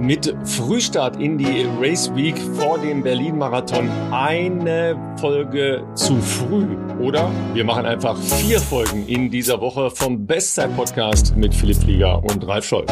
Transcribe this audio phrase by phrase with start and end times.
[0.00, 6.76] mit Frühstart in die Race Week vor dem Berlin-Marathon eine Folge zu früh.
[7.00, 12.46] Oder wir machen einfach vier Folgen in dieser Woche vom Bestzeit-Podcast mit Philipp Flieger und
[12.46, 12.86] Ralf Scholl.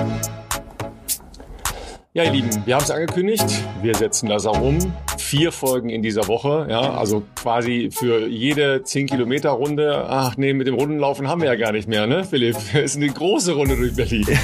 [2.12, 3.44] Ja, ihr Lieben, wir haben es angekündigt.
[3.82, 4.78] Wir setzen das auch um.
[5.18, 6.66] Vier Folgen in dieser Woche.
[6.70, 10.06] Ja, also quasi für jede 10 Kilometer Runde.
[10.08, 12.56] Ach nee, mit dem Rundenlaufen haben wir ja gar nicht mehr, ne, Philipp?
[12.74, 14.26] Es ist eine große Runde durch Berlin.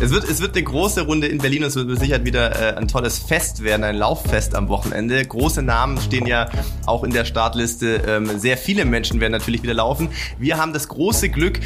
[0.00, 2.76] Es wird, es wird eine große Runde in Berlin und es wird Sicherheit wieder äh,
[2.76, 5.24] ein tolles Fest werden, ein Lauffest am Wochenende.
[5.24, 6.48] Große Namen stehen ja
[6.86, 8.02] auch in der Startliste.
[8.06, 10.08] Ähm, sehr viele Menschen werden natürlich wieder laufen.
[10.38, 11.60] Wir haben das große Glück,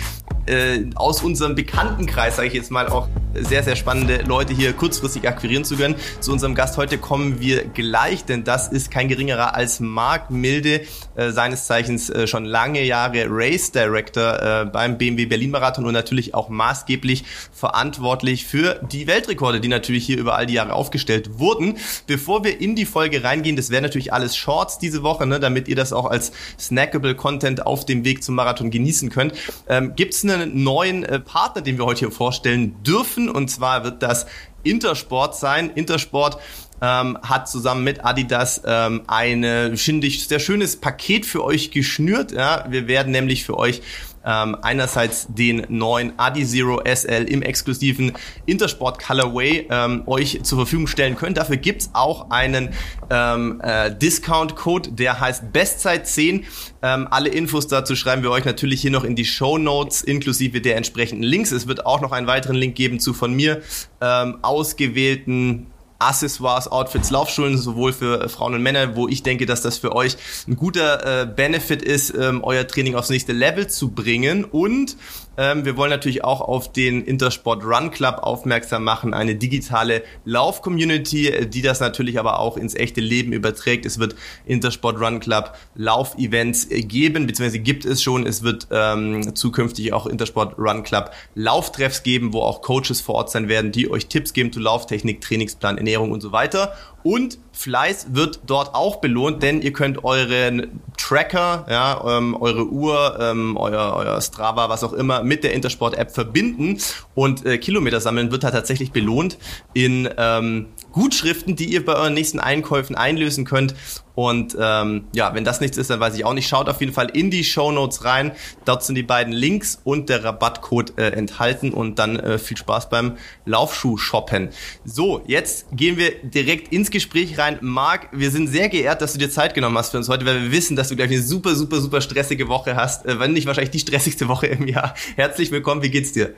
[0.46, 5.28] äh, aus unserem Bekanntenkreis, sage ich jetzt mal, auch sehr, sehr spannende Leute hier kurzfristig
[5.28, 5.96] akquirieren zu können.
[6.20, 10.82] Zu unserem Gast heute kommen wir gleich, denn das ist kein geringerer als Marc Milde,
[11.16, 15.92] äh, seines Zeichens äh, schon lange Jahre Race Director äh, beim BMW Berlin Marathon und
[15.92, 21.38] natürlich auch maßgeblich verantwortlich für die Weltrekorde, die natürlich hier über all die Jahre aufgestellt
[21.38, 21.78] wurden.
[22.06, 25.68] Bevor wir in die Folge reingehen, das wäre natürlich alles Shorts diese Woche, ne, damit
[25.68, 29.34] ihr das auch als snackable Content auf dem Weg zum Marathon genießen könnt.
[29.68, 33.28] Ähm, Gibt es einen neuen äh, Partner, den wir heute hier vorstellen dürfen?
[33.28, 34.26] Und zwar wird das
[34.62, 35.70] Intersport sein.
[35.74, 36.38] Intersport
[36.80, 42.32] ähm, hat zusammen mit Adidas ähm, eine, finde ich, sehr schönes Paket für euch geschnürt.
[42.32, 42.66] Ja?
[42.68, 43.82] Wir werden nämlich für euch
[44.24, 48.12] ähm, einerseits den neuen Adi Zero SL im exklusiven
[48.46, 51.34] Intersport Colorway ähm, euch zur Verfügung stellen können.
[51.34, 52.70] Dafür gibt's auch einen
[53.10, 56.44] ähm, äh, Discount-Code, der heißt Bestzeit 10.
[56.82, 60.60] Ähm, alle Infos dazu schreiben wir euch natürlich hier noch in die Show Notes inklusive
[60.60, 61.52] der entsprechenden Links.
[61.52, 63.62] Es wird auch noch einen weiteren Link geben zu von mir
[64.00, 65.66] ähm, ausgewählten
[65.98, 69.94] Accessoires, Outfits, Laufschulen, sowohl für äh, Frauen und Männer, wo ich denke, dass das für
[69.94, 70.16] euch
[70.48, 74.44] ein guter äh, Benefit ist, ähm, euer Training aufs nächste Level zu bringen.
[74.44, 74.96] Und
[75.36, 81.28] ähm, wir wollen natürlich auch auf den Intersport Run Club aufmerksam machen, eine digitale Lauf-Community,
[81.28, 83.86] äh, die das natürlich aber auch ins echte Leben überträgt.
[83.86, 84.14] Es wird
[84.46, 88.26] Intersport Run Club Lauf-Events äh, geben, beziehungsweise gibt es schon.
[88.26, 93.30] Es wird ähm, zukünftig auch Intersport Run Club Lauftreffs geben, wo auch Coaches vor Ort
[93.30, 96.74] sein werden, die euch Tipps geben zu Lauftechnik, Trainingsplan, Ernährung und so weiter.
[97.04, 103.18] Und Fleiß wird dort auch belohnt, denn ihr könnt euren Tracker, ja, ähm, eure Uhr,
[103.20, 106.78] ähm, euer, euer Strava, was auch immer, mit der Intersport-App verbinden
[107.14, 109.36] und äh, Kilometer sammeln wird da tatsächlich belohnt
[109.74, 113.74] in ähm, Gutschriften, die ihr bei euren nächsten Einkäufen einlösen könnt.
[114.14, 116.48] Und ähm, ja, wenn das nichts ist, dann weiß ich auch nicht.
[116.48, 118.32] Schaut auf jeden Fall in die Show Notes rein.
[118.64, 121.72] Dort sind die beiden Links und der Rabattcode äh, enthalten.
[121.72, 124.50] Und dann äh, viel Spaß beim Laufschuh-Shoppen.
[124.84, 127.58] So, jetzt gehen wir direkt ins Gespräch rein.
[127.60, 130.42] Marc, wir sind sehr geehrt, dass du dir Zeit genommen hast für uns heute, weil
[130.42, 133.06] wir wissen, dass du gleich eine super, super, super stressige Woche hast.
[133.06, 134.94] Äh, wenn nicht wahrscheinlich die stressigste Woche im Jahr.
[135.16, 136.34] Herzlich willkommen, wie geht's dir?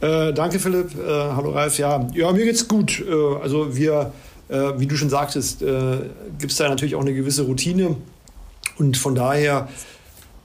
[0.00, 0.94] Äh, danke, Philipp.
[0.94, 1.78] Äh, hallo, Ralf.
[1.78, 3.00] Ja, ja, mir geht's gut.
[3.00, 3.12] Äh,
[3.42, 4.12] also wir,
[4.48, 5.98] äh, wie du schon sagtest, äh,
[6.38, 7.96] gibt es da natürlich auch eine gewisse Routine.
[8.78, 9.68] Und von daher,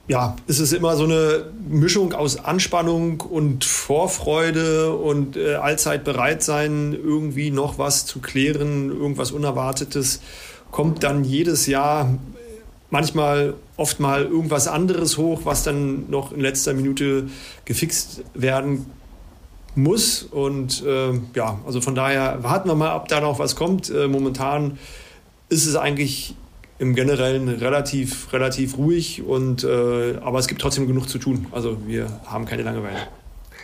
[0.08, 6.42] ja, ist es immer so eine Mischung aus Anspannung und Vorfreude und äh, allzeit bereit
[6.42, 10.20] sein, irgendwie noch was zu klären, irgendwas Unerwartetes.
[10.70, 12.18] Kommt dann jedes Jahr
[12.90, 17.28] manchmal oft mal irgendwas anderes hoch, was dann noch in letzter Minute
[17.64, 18.86] gefixt werden
[19.74, 20.22] muss.
[20.22, 23.90] Und äh, ja, also von daher warten wir mal, ob da noch was kommt.
[23.90, 24.78] Äh, momentan
[25.48, 26.34] ist es eigentlich
[26.78, 31.46] im Generellen relativ, relativ ruhig, und, äh, aber es gibt trotzdem genug zu tun.
[31.52, 32.96] Also wir haben keine Langeweile.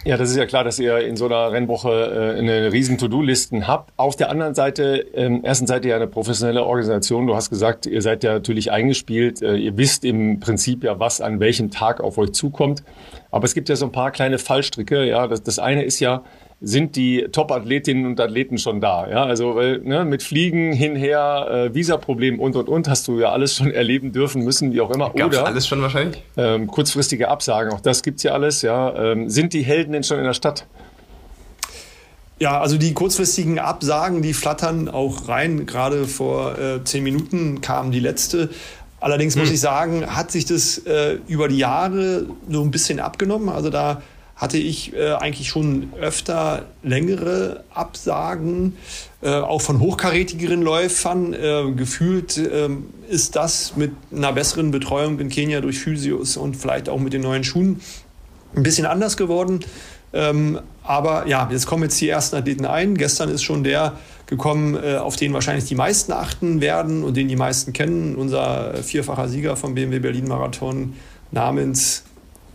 [0.05, 3.67] Ja, das ist ja klar, dass ihr in so einer Rennwoche äh, eine riesen To-Do-Listen
[3.67, 3.93] habt.
[3.97, 7.27] Auf der anderen Seite, ähm, erstens seid ihr ja eine professionelle Organisation.
[7.27, 9.43] Du hast gesagt, ihr seid ja natürlich eingespielt.
[9.43, 12.85] Äh, ihr wisst im Prinzip ja, was an welchem Tag auf euch zukommt.
[13.31, 15.05] Aber es gibt ja so ein paar kleine Fallstricke.
[15.05, 16.23] Ja, das, das eine ist ja,
[16.61, 19.09] sind die Top-Athletinnen und Athleten schon da.
[19.09, 23.31] Ja, also weil, ne, mit Fliegen hinher, äh, Visaproblem und und und hast du ja
[23.31, 25.11] alles schon erleben dürfen müssen, wie auch immer.
[25.11, 26.23] Gab's Oder alles schon wahrscheinlich?
[26.37, 28.63] Ähm, kurzfristige Absagen, auch das gibt's ja alles.
[28.63, 30.67] Ja, ähm, sind die Helden denn schon in der Stadt?
[32.41, 35.67] Ja, also die kurzfristigen Absagen, die flattern auch rein.
[35.67, 38.51] Gerade vor äh, zehn Minuten kam die letzte.
[39.01, 39.43] Allerdings hm.
[39.43, 43.49] muss ich sagen, hat sich das äh, über die Jahre so ein bisschen abgenommen.
[43.49, 44.03] Also da
[44.39, 48.77] hatte ich äh, eigentlich schon öfter längere Absagen,
[49.21, 51.35] äh, auch von hochkarätigeren Läufern.
[51.35, 56.89] Äh, gefühlt ähm, ist das mit einer besseren Betreuung in Kenia durch Physios und vielleicht
[56.89, 57.81] auch mit den neuen Schuhen
[58.55, 59.61] ein bisschen anders geworden.
[60.13, 62.97] Ähm, aber ja, jetzt kommen jetzt die ersten Athleten ein.
[62.97, 67.29] Gestern ist schon der gekommen, äh, auf den wahrscheinlich die meisten achten werden und den
[67.29, 68.17] die meisten kennen.
[68.17, 70.95] Unser vierfacher Sieger vom BMW Berlin Marathon
[71.31, 72.05] namens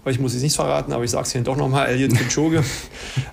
[0.06, 2.64] ich muss es nicht verraten, aber ich sage es hier doch nochmal, Elliot Kipchoge.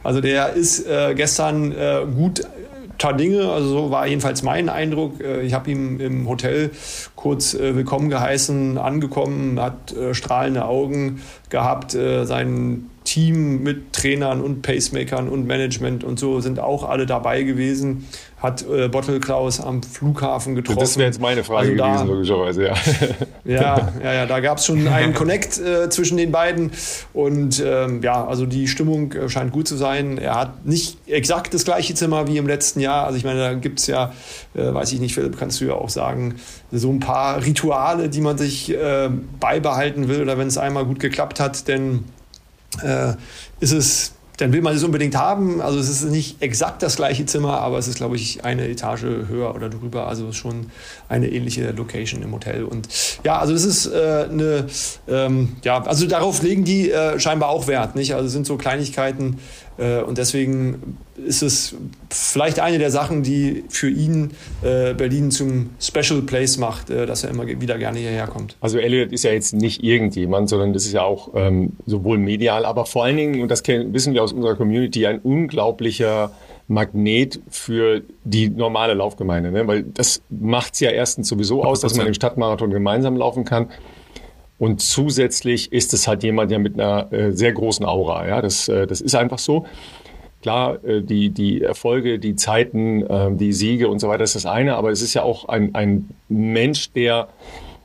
[0.05, 2.47] also der ist äh, gestern äh, gut
[3.19, 5.21] Dinge, also so war jedenfalls mein Eindruck.
[5.21, 6.71] Äh, ich habe ihn im Hotel
[7.17, 15.45] kurz willkommen geheißen, angekommen, hat strahlende Augen gehabt, sein Team mit Trainern und Pacemakern und
[15.45, 18.07] Management und so sind auch alle dabei gewesen
[18.41, 20.81] hat äh, Bottle Klaus am Flughafen getroffen.
[20.81, 22.75] Das wäre jetzt meine Frage also da, gewesen, logischerweise, ja.
[23.45, 26.73] ja, ja, ja, da gab es schon einen Connect äh, zwischen den beiden.
[27.13, 30.17] Und ähm, ja, also die Stimmung äh, scheint gut zu sein.
[30.17, 33.05] Er hat nicht exakt das gleiche Zimmer wie im letzten Jahr.
[33.05, 34.13] Also ich meine, da gibt es ja,
[34.55, 36.37] äh, weiß ich nicht, Philipp, kannst du ja auch sagen,
[36.73, 40.99] so ein paar Rituale, die man sich äh, beibehalten will oder wenn es einmal gut
[40.99, 42.05] geklappt hat, denn
[42.83, 43.15] äh,
[43.61, 45.61] ist es dann will man es unbedingt haben.
[45.61, 49.03] Also es ist nicht exakt das gleiche Zimmer, aber es ist, glaube ich, eine Etage
[49.03, 50.07] höher oder drüber.
[50.07, 50.71] Also schon
[51.09, 52.65] eine ähnliche Location im Hotel.
[52.65, 52.89] Und
[53.25, 54.67] ja, also das ist äh, eine,
[55.09, 58.15] ähm, ja, also darauf legen die äh, scheinbar auch Wert, nicht?
[58.15, 59.39] Also es sind so Kleinigkeiten,
[60.07, 61.77] und deswegen ist es
[62.11, 64.33] vielleicht eine der Sachen, die für ihn
[64.63, 68.57] äh, Berlin zum Special Place macht, äh, dass er immer wieder gerne hierher kommt.
[68.61, 72.65] Also Elliot ist ja jetzt nicht irgendjemand, sondern das ist ja auch ähm, sowohl medial,
[72.65, 76.33] aber vor allen Dingen, und das wissen wir aus unserer Community, ein unglaublicher
[76.69, 79.51] Magnet für die normale Laufgemeinde.
[79.51, 79.67] Ne?
[79.67, 83.69] Weil das macht es ja erstens sowieso aus, dass man den Stadtmarathon gemeinsam laufen kann.
[84.61, 88.69] Und zusätzlich ist es halt jemand, der mit einer äh, sehr großen Aura, ja, das,
[88.69, 89.65] äh, das ist einfach so.
[90.43, 94.45] Klar, äh, die, die Erfolge, die Zeiten, äh, die Siege und so weiter ist das
[94.45, 97.29] eine, aber es ist ja auch ein, ein Mensch, der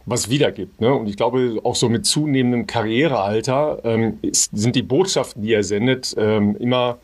[0.06, 0.82] was wiedergibt.
[0.82, 0.94] Ne?
[0.94, 5.64] Und ich glaube, auch so mit zunehmendem Karrierealter ähm, ist, sind die Botschaften, die er
[5.64, 6.98] sendet, ähm, immer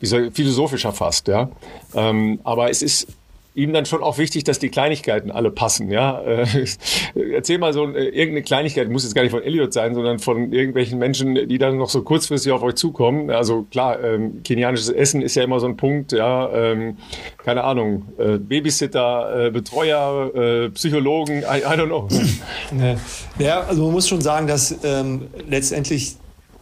[0.00, 1.28] wie soll, philosophischer fast.
[1.28, 1.50] Ja?
[1.94, 3.08] Ähm, aber es ist
[3.54, 5.90] ihm dann schon auch wichtig, dass die Kleinigkeiten alle passen.
[5.90, 6.46] Ja, äh,
[7.34, 10.52] erzähl mal so äh, irgendeine Kleinigkeit, muss jetzt gar nicht von Elliot sein, sondern von
[10.52, 13.30] irgendwelchen Menschen, die dann noch so kurzfristig auf euch zukommen.
[13.30, 16.12] Also klar, ähm, kenianisches Essen ist ja immer so ein Punkt.
[16.12, 16.96] Ja, ähm,
[17.38, 22.08] keine Ahnung, äh, Babysitter, äh, Betreuer, äh, Psychologen, I, I don't know.
[23.38, 26.16] Ja, also man muss schon sagen, dass ähm, letztendlich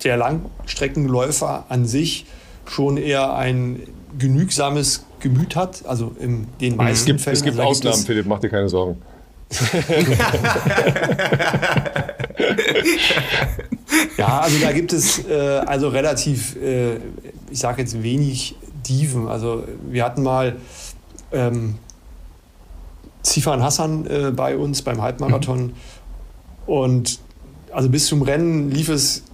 [0.05, 2.27] der Langstreckenläufer an sich
[2.67, 3.83] schon eher ein
[4.19, 5.85] genügsames Gemüt hat.
[5.87, 7.37] Also in den meisten es gibt, Fällen.
[7.37, 9.01] Es gibt Ausnahmen, Philipp, mach dir keine Sorgen.
[14.17, 16.99] ja, also da gibt es äh, also relativ, äh,
[17.51, 18.55] ich sage jetzt wenig
[18.87, 19.27] Dieven.
[19.29, 20.57] Also wir hatten mal
[21.33, 21.75] ähm,
[23.23, 25.73] Zifan Hassan äh, bei uns beim Halbmarathon mhm.
[26.67, 27.19] und
[27.73, 29.25] also bis zum Rennen lief es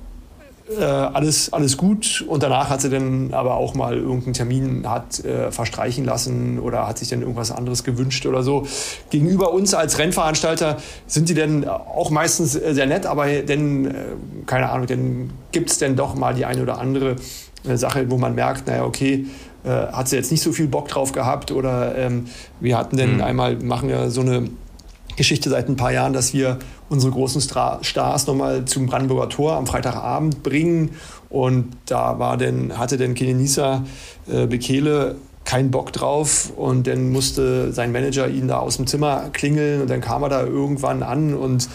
[0.68, 2.24] äh, alles, alles gut.
[2.26, 6.86] Und danach hat sie dann aber auch mal irgendeinen Termin hat äh, verstreichen lassen oder
[6.88, 8.66] hat sich dann irgendwas anderes gewünscht oder so.
[9.10, 13.92] Gegenüber uns als Rennveranstalter sind die dann auch meistens äh, sehr nett, aber dann, äh,
[14.46, 17.16] keine Ahnung, dann gibt es dann doch mal die eine oder andere
[17.64, 19.26] äh, Sache, wo man merkt, naja, okay,
[19.64, 22.26] äh, hat sie jetzt nicht so viel Bock drauf gehabt oder ähm,
[22.60, 23.22] wir hatten dann mhm.
[23.22, 24.48] einmal, machen ja so eine
[25.16, 26.58] Geschichte seit ein paar Jahren, dass wir
[26.88, 30.90] unsere großen Stars nochmal zum Brandenburger Tor am Freitagabend bringen.
[31.30, 33.84] Und da war denn, hatte denn Kenenisa
[34.30, 36.52] äh, Bekele keinen Bock drauf.
[36.54, 39.80] Und dann musste sein Manager ihn da aus dem Zimmer klingeln.
[39.80, 41.34] Und dann kam er da irgendwann an.
[41.34, 41.68] Und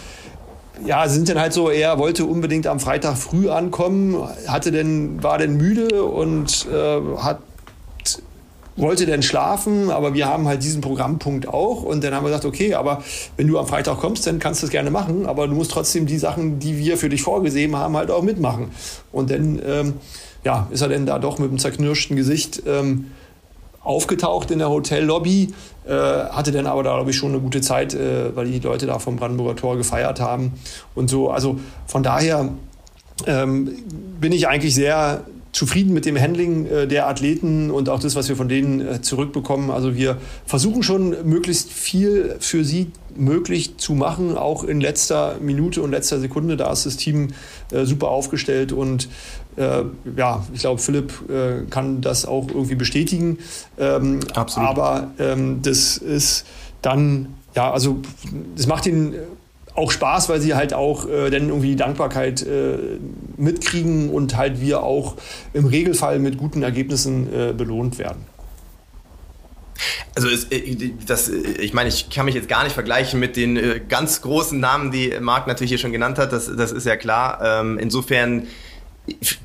[0.84, 5.38] ja, sind dann halt so, er wollte unbedingt am Freitag früh ankommen, hatte denn, war
[5.38, 7.38] denn müde und äh, hat
[8.76, 12.46] wollte dann schlafen, aber wir haben halt diesen Programmpunkt auch und dann haben wir gesagt,
[12.46, 13.02] okay, aber
[13.36, 16.06] wenn du am Freitag kommst, dann kannst du es gerne machen, aber du musst trotzdem
[16.06, 18.70] die Sachen, die wir für dich vorgesehen haben, halt auch mitmachen.
[19.12, 19.94] Und dann ähm,
[20.44, 23.12] ja, ist er dann da doch mit einem zerknirschten Gesicht ähm,
[23.82, 25.52] aufgetaucht in der Hotellobby,
[25.86, 28.86] äh, hatte dann aber da, glaube ich, schon eine gute Zeit, äh, weil die Leute
[28.86, 30.52] da vom Brandenburger Tor gefeiert haben
[30.94, 31.30] und so.
[31.30, 32.48] Also von daher
[33.26, 33.70] ähm,
[34.20, 38.28] bin ich eigentlich sehr zufrieden mit dem Handling äh, der Athleten und auch das, was
[38.28, 39.70] wir von denen äh, zurückbekommen.
[39.70, 40.16] Also wir
[40.46, 46.18] versuchen schon möglichst viel für sie möglich zu machen, auch in letzter Minute und letzter
[46.20, 46.56] Sekunde.
[46.56, 47.28] Da ist das Team
[47.70, 49.08] äh, super aufgestellt und
[49.54, 51.12] ja, ich glaube, Philipp
[51.68, 53.36] kann das auch irgendwie bestätigen.
[53.78, 54.66] Ähm, Absolut.
[54.66, 56.46] Aber ähm, das ist
[56.80, 57.98] dann, ja, also
[58.56, 59.14] das macht ihn
[59.74, 62.76] auch Spaß, weil sie halt auch äh, dann irgendwie die Dankbarkeit äh,
[63.36, 65.16] mitkriegen und halt wir auch
[65.52, 68.26] im Regelfall mit guten Ergebnissen äh, belohnt werden.
[70.14, 73.36] Also es, äh, das, äh, ich meine, ich kann mich jetzt gar nicht vergleichen mit
[73.36, 76.32] den äh, ganz großen Namen, die Marc natürlich hier schon genannt hat.
[76.32, 77.40] Das, das ist ja klar.
[77.42, 78.46] Ähm, insofern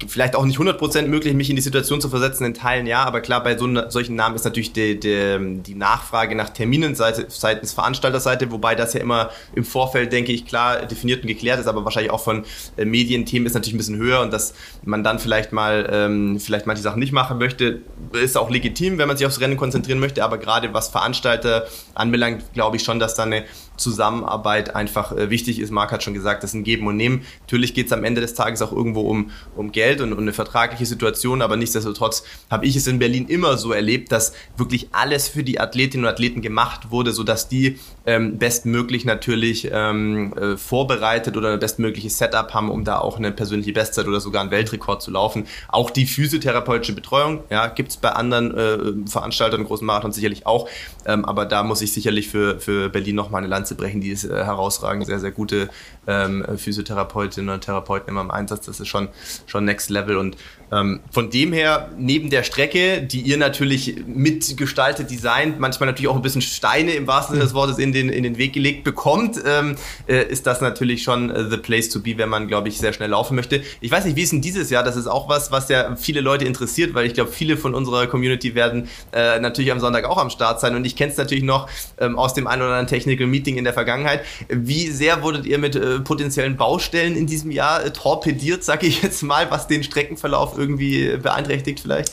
[0.08, 3.22] vielleicht auch nicht 100% möglich, mich in die Situation zu versetzen, in Teilen ja, aber
[3.22, 8.52] klar, bei so solchen Namen ist natürlich die, die, die Nachfrage nach Terminen seitens Veranstalterseite,
[8.52, 12.12] wobei das ja immer im Vorfeld, denke ich, klar definiert und geklärt ist, aber wahrscheinlich
[12.12, 12.46] auch von
[12.78, 16.68] äh, Medienthemen ist natürlich ein bisschen höher und dass man dann vielleicht mal ähm, vielleicht
[16.68, 17.82] manche Sachen nicht machen möchte,
[18.14, 22.54] ist auch legitim, wenn man sich aufs Rennen konzentrieren möchte, aber gerade was Veranstalter anbelangt,
[22.54, 23.44] glaube ich schon, dass da eine
[23.78, 25.72] Zusammenarbeit einfach äh, wichtig ist.
[25.72, 27.24] Marc hat schon gesagt, das ist ein Geben und Nehmen.
[27.42, 30.34] Natürlich geht es am Ende des Tages auch irgendwo um, um Geld und, und eine
[30.34, 35.28] vertragliche Situation, aber nichtsdestotrotz habe ich es in Berlin immer so erlebt, dass wirklich alles
[35.28, 41.38] für die Athletinnen und Athleten gemacht wurde, sodass die ähm, bestmöglich natürlich ähm, äh, vorbereitet
[41.38, 45.04] oder ein bestmögliches Setup haben, um da auch eine persönliche Bestzeit oder sogar einen Weltrekord
[45.04, 45.46] zu laufen.
[45.68, 50.68] Auch die physiotherapeutische Betreuung, ja, gibt es bei anderen äh, Veranstaltern, großen Marathons sicherlich auch,
[51.06, 54.12] ähm, aber da muss ich sicherlich für, für Berlin nochmal eine Lanze Lanze brechen, die
[54.12, 55.70] ist äh, herausragend, sehr, sehr gute
[56.08, 58.66] ähm, Physiotherapeutinnen und Therapeuten immer im Einsatz.
[58.66, 59.10] Das ist schon,
[59.46, 60.38] schon Next Level und
[60.72, 66.16] ähm, von dem her, neben der Strecke, die ihr natürlich mitgestaltet, designt, manchmal natürlich auch
[66.16, 69.40] ein bisschen Steine im wahrsten Sinne des Wortes in den, in den Weg gelegt bekommt,
[69.46, 69.76] ähm,
[70.08, 72.92] äh, ist das natürlich schon äh, the place to be, wenn man, glaube ich, sehr
[72.94, 73.62] schnell laufen möchte.
[73.80, 74.84] Ich weiß nicht, wie ist denn dieses Jahr?
[74.84, 78.08] Das ist auch was, was ja viele Leute interessiert, weil ich glaube, viele von unserer
[78.08, 81.44] Community werden äh, natürlich am Sonntag auch am Start sein und ich kenne es natürlich
[81.44, 81.70] noch
[82.00, 84.22] ähm, aus dem ein oder anderen Technical Meeting in der Vergangenheit.
[84.50, 89.02] Wie sehr wurdet ihr mit äh, potenziellen Baustellen in diesem Jahr äh, torpediert, sage ich
[89.02, 92.12] jetzt mal, was den Streckenverlauf irgendwie beeinträchtigt vielleicht?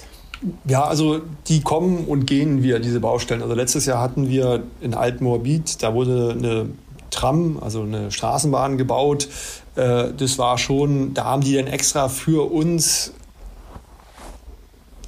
[0.68, 3.42] Ja, also die kommen und gehen wieder, diese Baustellen.
[3.42, 6.68] Also letztes Jahr hatten wir in Altmoabit, da wurde eine
[7.10, 9.28] Tram, also eine Straßenbahn gebaut.
[9.76, 13.12] Äh, das war schon, da haben die dann extra für uns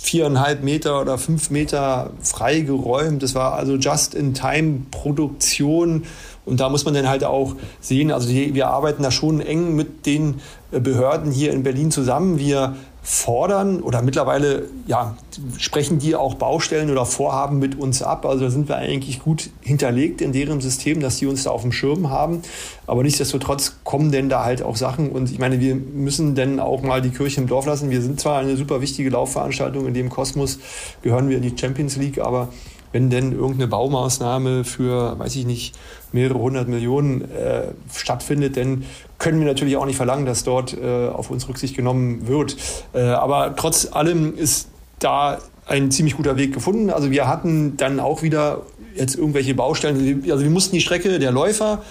[0.07, 3.21] viereinhalb Meter oder fünf Meter freigeräumt.
[3.23, 6.05] Das war also Just-in-Time-Produktion.
[6.45, 10.07] Und da muss man dann halt auch sehen, also wir arbeiten da schon eng mit
[10.07, 10.37] den
[10.71, 12.39] Behörden hier in Berlin zusammen.
[12.39, 12.77] Wir
[13.09, 15.17] fordern oder mittlerweile ja,
[15.59, 18.27] sprechen die auch Baustellen oder Vorhaben mit uns ab.
[18.27, 21.63] Also da sind wir eigentlich gut hinterlegt in deren System, dass die uns da auf
[21.63, 22.43] dem Schirm haben.
[22.89, 25.13] Aber nichtsdestotrotz kommen denn da halt auch Sachen.
[25.13, 27.91] Und ich meine, wir müssen denn auch mal die Kirche im Dorf lassen.
[27.91, 30.59] Wir sind zwar eine super wichtige Laufveranstaltung, in dem Kosmos
[31.03, 32.49] gehören wir in die Champions League, aber
[32.91, 35.75] wenn denn irgendeine Baumaßnahme für, weiß ich nicht,
[36.13, 38.85] mehrere hundert Millionen äh, stattfindet, dann
[39.27, 42.57] können wir natürlich auch nicht verlangen, dass dort äh, auf uns Rücksicht genommen wird.
[42.93, 44.69] Äh, aber trotz allem ist
[45.01, 46.91] da ein ziemlich guter Weg gefunden.
[46.91, 48.63] Also wir hatten dann auch wieder
[48.95, 50.23] jetzt irgendwelche Baustellen.
[50.31, 51.83] Also wir mussten die Strecke der Läufer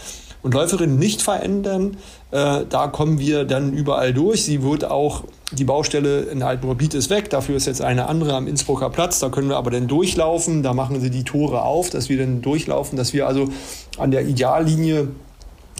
[0.44, 1.98] und Läuferinnen nicht verändern.
[2.32, 4.46] Äh, da kommen wir dann überall durch.
[4.46, 7.30] Sie wird auch, die Baustelle in Altenmorbid ist weg.
[7.30, 9.20] Dafür ist jetzt eine andere am Innsbrucker Platz.
[9.20, 10.63] Da können wir aber dann durchlaufen.
[10.63, 13.50] Da machen sie die Tore auf, dass wir dann durchlaufen, dass wir also
[13.98, 15.10] an der Ideallinie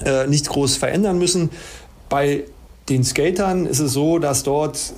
[0.04, 1.50] äh, nichts groß verändern müssen.
[2.10, 2.44] Bei
[2.90, 4.94] den Skatern ist es so, dass dort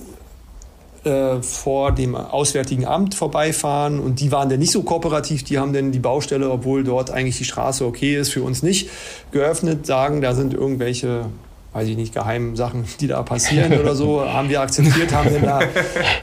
[1.03, 5.71] äh, vor dem Auswärtigen Amt vorbeifahren und die waren dann nicht so kooperativ, die haben
[5.71, 8.89] dann die Baustelle, obwohl dort eigentlich die Straße okay ist, für uns nicht
[9.31, 11.25] geöffnet, sagen, da sind irgendwelche
[11.73, 15.43] weiß ich nicht, geheimen Sachen, die da passieren oder so, haben wir akzeptiert, haben dann
[15.43, 15.61] da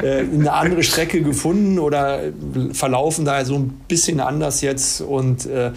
[0.03, 2.21] äh, eine andere Strecke gefunden oder
[2.73, 5.01] verlaufen da so ein bisschen anders jetzt.
[5.01, 5.71] Und äh,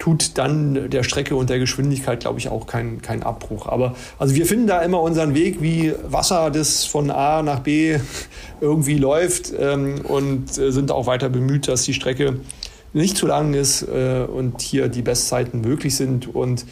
[0.00, 3.68] tut dann der Strecke und der Geschwindigkeit, glaube ich, auch keinen kein Abbruch.
[3.68, 7.98] Aber also wir finden da immer unseren Weg, wie Wasser, das von A nach B
[8.60, 12.40] irgendwie läuft ähm, und äh, sind auch weiter bemüht, dass die Strecke
[12.94, 16.34] nicht zu lang ist äh, und hier die Bestzeiten möglich sind.
[16.34, 16.64] Und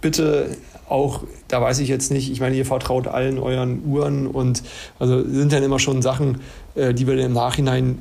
[0.00, 0.56] bitte
[0.88, 4.62] auch, da weiß ich jetzt nicht, ich meine, ihr vertraut allen euren Uhren und
[5.00, 6.40] also sind dann immer schon Sachen,
[6.76, 7.98] äh, die wir im Nachhinein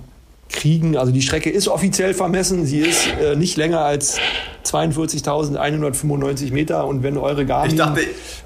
[0.49, 0.97] kriegen.
[0.97, 2.65] Also die Strecke ist offiziell vermessen.
[2.65, 4.19] Sie ist äh, nicht länger als
[4.65, 6.85] 42.195 Meter.
[6.87, 7.71] Und wenn eure Garmin...
[7.71, 8.01] Ich dachte,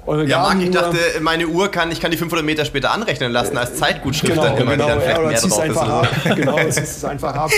[0.06, 3.32] eure ja, Marc, ich dachte, meine Uhr kann, ich kann die 500 Meter später anrechnen
[3.32, 4.32] lassen als Zeitgutschrift.
[4.32, 6.08] Genau, dann immer genau, dann ja, oder ziehst einfach ab.
[6.36, 7.50] Genau, ziehst es einfach ab.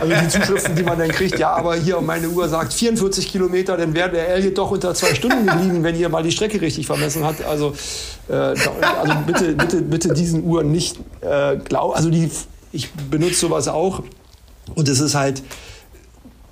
[0.00, 3.76] Also die Zuschriften, die man dann kriegt, ja, aber hier meine Uhr sagt 44 Kilometer,
[3.76, 6.86] dann wäre der Elliot doch unter zwei Stunden geblieben, wenn ihr mal die Strecke richtig
[6.86, 7.44] vermessen habt.
[7.44, 7.74] Also,
[8.28, 11.94] äh, also bitte, bitte, bitte diesen Uhren nicht äh, glauben.
[11.94, 12.30] Also die
[12.72, 14.02] ich benutze sowas auch
[14.74, 15.42] und es ist halt,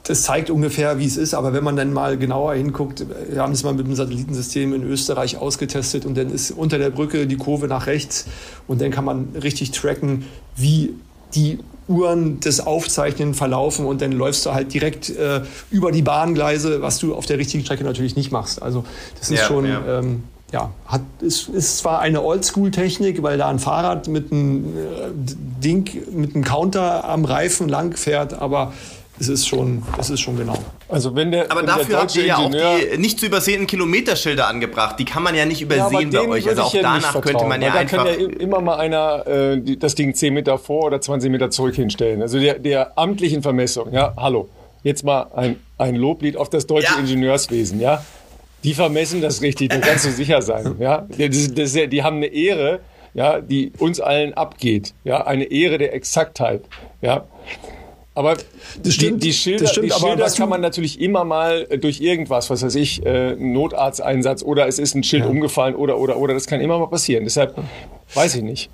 [0.04, 3.52] das zeigt ungefähr, wie es ist, aber wenn man dann mal genauer hinguckt, wir haben
[3.52, 7.36] es mal mit dem Satellitensystem in Österreich ausgetestet und dann ist unter der Brücke die
[7.36, 8.26] Kurve nach rechts
[8.66, 10.24] und dann kann man richtig tracken,
[10.56, 10.94] wie
[11.34, 16.82] die Uhren das Aufzeichnen verlaufen und dann läufst du halt direkt äh, über die Bahngleise,
[16.82, 18.62] was du auf der richtigen Strecke natürlich nicht machst.
[18.62, 18.84] Also
[19.18, 19.98] das ist ja, schon ja.
[19.98, 25.10] Ähm, ja, hat, ist, ist zwar eine Oldschool-Technik, weil da ein Fahrrad mit einem äh,
[25.14, 28.72] Ding, mit einem Counter am Reifen lang fährt, aber
[29.20, 30.56] es ist schon, es ist schon genau.
[30.88, 34.48] Also wenn der, Aber wenn dafür habt ihr ja auch die nicht zu übersehenden Kilometerschilder
[34.48, 34.98] angebracht.
[34.98, 36.48] Die kann man ja nicht übersehen ja, bei euch.
[36.48, 38.04] Also auch danach könnte man ja einfach.
[38.04, 41.50] Da kann ja immer mal einer äh, das Ding 10 Meter vor oder 20 Meter
[41.50, 42.22] zurück hinstellen.
[42.22, 44.48] Also der, der amtlichen Vermessung, ja, hallo.
[44.82, 46.98] Jetzt mal ein, ein Loblied auf das deutsche ja.
[46.98, 48.02] Ingenieurswesen, ja.
[48.62, 51.06] Die vermessen das richtig, da kannst du sicher sein, ja.
[51.16, 52.80] Das, das, die haben eine Ehre,
[53.14, 56.62] ja, die uns allen abgeht, ja, eine Ehre der Exaktheit,
[57.00, 57.24] ja.
[58.14, 58.36] Aber
[58.82, 62.00] das stimmt, die, die Schilder, stimmt, die Schilder kann man natürlich immer mal äh, durch
[62.00, 65.30] irgendwas, was weiß ich, äh, Notarzteinsatz oder es ist ein Schild ja.
[65.30, 67.24] umgefallen oder, oder, oder, das kann immer mal passieren.
[67.24, 67.54] Deshalb
[68.14, 68.70] weiß ich nicht.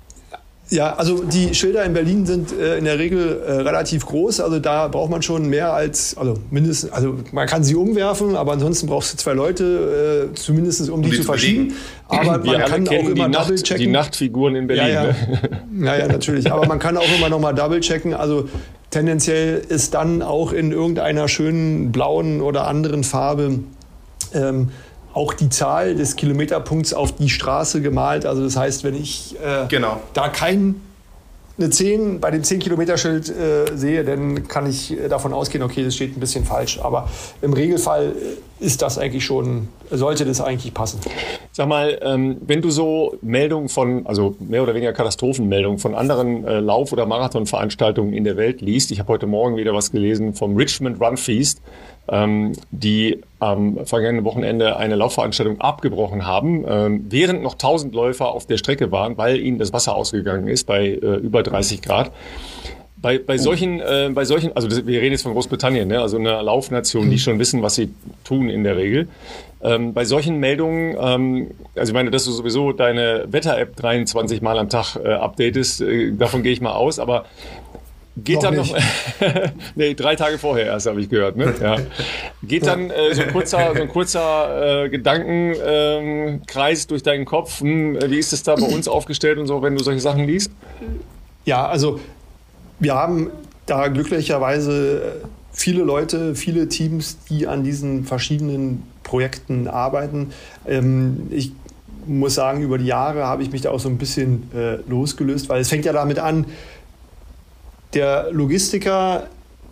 [0.69, 4.41] Ja, also die Schilder in Berlin sind äh, in der Regel äh, relativ groß.
[4.41, 8.51] Also da braucht man schon mehr als, also mindestens, also man kann sie umwerfen, aber
[8.51, 11.73] ansonsten brauchst du zwei Leute, äh, zumindest um, die, die, zu verschieben.
[12.09, 13.85] Aber man kann auch immer Nacht, double checken.
[13.85, 14.87] Die Nachtfiguren in Berlin.
[14.87, 15.11] Ja, ja.
[15.11, 15.85] Ne?
[15.85, 16.51] ja, ja natürlich.
[16.51, 18.13] Aber man kann auch immer noch mal double checken.
[18.13, 18.49] Also
[18.91, 23.59] tendenziell ist dann auch in irgendeiner schönen blauen oder anderen Farbe
[24.33, 24.69] ähm,
[25.17, 28.27] auch die Zahl des Kilometerpunkts auf die Straße gemalt.
[28.27, 29.99] Also das heißt, wenn ich äh, genau.
[30.13, 30.75] da kein
[31.57, 35.95] eine 10 bei dem 10-Kilometer-Schild äh, sehe, dann kann ich äh, davon ausgehen, okay, das
[35.95, 36.79] steht ein bisschen falsch.
[36.83, 37.09] Aber
[37.41, 38.13] im Regelfall
[38.56, 40.99] äh, ist das eigentlich schon, sollte das eigentlich passen.
[41.51, 46.45] Sag mal, ähm, wenn du so Meldungen von, also mehr oder weniger Katastrophenmeldungen von anderen
[46.45, 50.33] äh, Lauf- oder Marathonveranstaltungen in der Welt liest, ich habe heute Morgen wieder was gelesen
[50.33, 51.61] vom Richmond Run Feast,
[52.09, 58.45] ähm, die am vergangenen Wochenende eine Laufveranstaltung abgebrochen haben, ähm, während noch 1000 Läufer auf
[58.45, 62.11] der Strecke waren, weil ihnen das Wasser ausgegangen ist bei äh, über 30 Grad.
[62.99, 66.17] Bei, bei solchen, äh, bei solchen, also das, wir reden jetzt von Großbritannien, ne, also
[66.17, 69.07] einer Laufnation, die schon wissen, was sie tun in der Regel.
[69.61, 74.57] Ähm, bei solchen Meldungen, ähm, also ich meine, dass du sowieso deine Wetter-App 23 Mal
[74.57, 77.25] am Tag äh, updatest, äh, davon gehe ich mal aus, aber
[78.23, 78.75] Geht noch dann noch,
[79.75, 81.53] nee, drei Tage vorher erst habe ich gehört, ne?
[81.61, 81.77] Ja.
[82.41, 87.61] Geht dann äh, so ein kurzer, so ein kurzer äh, Gedankenkreis ähm, durch deinen Kopf.
[87.61, 90.51] Hm, wie ist es da bei uns aufgestellt und so, wenn du solche Sachen liest?
[91.45, 91.99] Ja, also
[92.79, 93.31] wir haben
[93.65, 100.31] da glücklicherweise viele Leute, viele Teams, die an diesen verschiedenen Projekten arbeiten.
[100.67, 101.51] Ähm, ich
[102.05, 105.49] muss sagen, über die Jahre habe ich mich da auch so ein bisschen äh, losgelöst,
[105.49, 106.45] weil es fängt ja damit an,
[107.93, 109.27] der Logistiker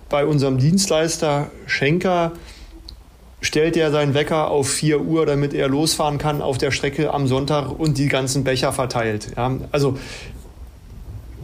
[0.09, 2.31] bei unserem Dienstleister Schenker
[3.41, 7.27] stellt er seinen Wecker auf 4 Uhr, damit er losfahren kann auf der Strecke am
[7.27, 9.34] Sonntag und die ganzen Becher verteilt.
[9.38, 9.97] Ja, also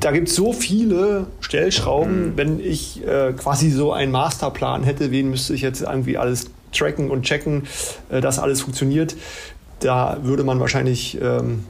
[0.02, 2.32] da gibt es so viele Stellschrauben.
[2.32, 2.38] Mhm.
[2.38, 7.10] Wenn ich äh, quasi so einen Masterplan hätte, wen müsste ich jetzt irgendwie alles tracken
[7.10, 7.64] und checken,
[8.10, 9.16] äh, dass alles funktioniert,
[9.80, 11.66] da würde man wahrscheinlich ähm,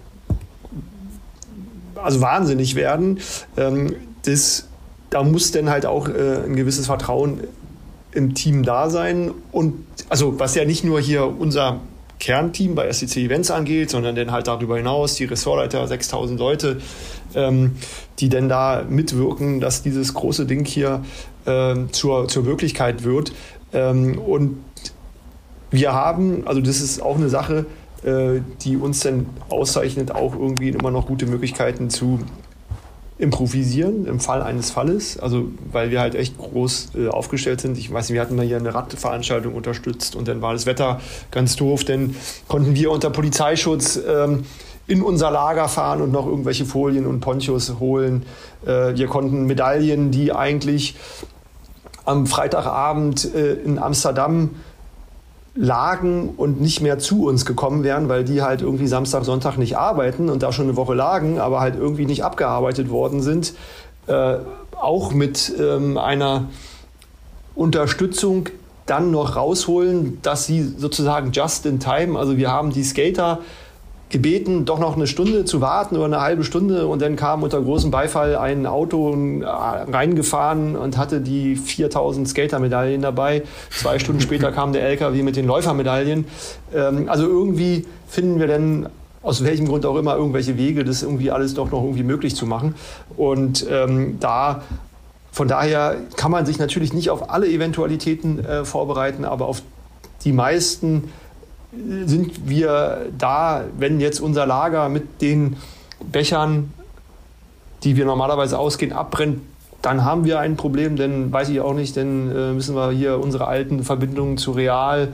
[1.96, 3.20] also wahnsinnig werden.
[3.58, 4.68] Ähm, das
[5.10, 7.42] da muss dann halt auch äh, ein gewisses Vertrauen
[8.14, 9.32] im Team da sein.
[9.52, 11.82] Und also was ja nicht nur hier unser
[12.22, 16.80] Kernteam bei SCC Events angeht, sondern dann halt darüber hinaus die Ressortleiter, 6000 Leute,
[17.36, 17.72] ähm,
[18.20, 21.04] die denn da mitwirken, dass dieses große Ding hier
[21.46, 23.34] ähm, zur, zur Wirklichkeit wird.
[23.74, 24.64] Ähm, und
[25.72, 27.66] wir haben, also das ist auch eine Sache,
[28.04, 32.20] äh, die uns dann auszeichnet, auch irgendwie immer noch gute Möglichkeiten zu
[33.22, 37.78] improvisieren im Fall eines Falles, also weil wir halt echt groß äh, aufgestellt sind.
[37.78, 41.00] Ich weiß nicht, wir hatten mal hier eine Radveranstaltung unterstützt und dann war das Wetter
[41.30, 42.16] ganz doof, dann
[42.48, 44.46] konnten wir unter Polizeischutz ähm,
[44.88, 48.26] in unser Lager fahren und noch irgendwelche Folien und Ponchos holen.
[48.66, 50.96] Äh, wir konnten Medaillen, die eigentlich
[52.04, 54.50] am Freitagabend äh, in Amsterdam
[55.54, 59.78] lagen und nicht mehr zu uns gekommen wären, weil die halt irgendwie Samstag, Sonntag nicht
[59.78, 63.54] arbeiten und da schon eine Woche lagen, aber halt irgendwie nicht abgearbeitet worden sind,
[64.08, 64.38] äh,
[64.80, 66.46] auch mit ähm, einer
[67.54, 68.50] Unterstützung
[68.86, 73.40] dann noch rausholen, dass sie sozusagen just in time, also wir haben die Skater
[74.12, 76.88] gebeten, doch noch eine Stunde zu warten oder eine halbe Stunde.
[76.88, 83.02] Und dann kam unter großem Beifall ein Auto äh, reingefahren und hatte die 4000 Skater-Medaillen
[83.02, 83.44] dabei.
[83.70, 86.26] Zwei Stunden später kam der LKW mit den Läufermedaillen.
[86.74, 88.90] Ähm, also irgendwie finden wir dann
[89.24, 92.46] aus welchem Grund auch immer irgendwelche Wege, das irgendwie alles doch noch irgendwie möglich zu
[92.46, 92.76] machen.
[93.18, 94.64] Und ähm, da
[95.32, 99.62] von daher kann man sich natürlich nicht auf alle Eventualitäten äh, vorbereiten, aber auf
[100.24, 101.12] die meisten
[101.72, 105.58] sind wir da, wenn jetzt unser Lager mit den
[106.12, 106.74] Bechern,
[107.84, 109.42] die wir normalerweise ausgehen, abbrennt,
[109.82, 113.20] dann haben wir ein Problem, denn weiß ich auch nicht, dann äh, müssen wir hier
[113.20, 115.08] unsere alten Verbindungen zu Real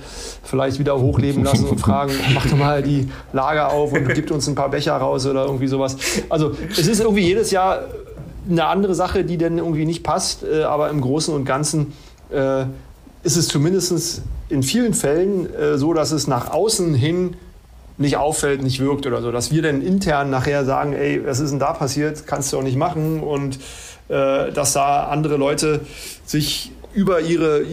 [0.44, 4.48] vielleicht wieder hochleben lassen und fragen, mach doch mal die Lager auf und gibt uns
[4.48, 5.96] ein paar Becher raus oder irgendwie sowas.
[6.28, 7.86] Also es ist irgendwie jedes Jahr
[8.50, 11.94] eine andere Sache, die dann irgendwie nicht passt, äh, aber im Großen und Ganzen
[12.30, 12.66] äh,
[13.28, 17.36] ist es zumindest in vielen Fällen äh, so, dass es nach außen hin
[17.98, 19.34] nicht auffällt, nicht wirkt oder so.
[19.34, 22.64] Dass wir dann intern nachher sagen, ey, was ist denn da passiert, kannst du auch
[22.64, 23.22] nicht machen.
[23.22, 23.60] Und
[24.08, 25.82] äh, dass da andere Leute
[26.26, 27.64] sich über ihre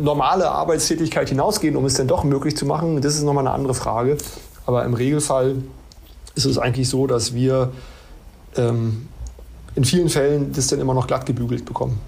[0.00, 3.74] normale Arbeitstätigkeit hinausgehen, um es dann doch möglich zu machen, das ist nochmal eine andere
[3.74, 4.18] Frage.
[4.66, 5.56] Aber im Regelfall
[6.36, 7.72] ist es eigentlich so, dass wir
[8.56, 9.08] ähm,
[9.74, 11.98] in vielen Fällen das dann immer noch glatt gebügelt bekommen.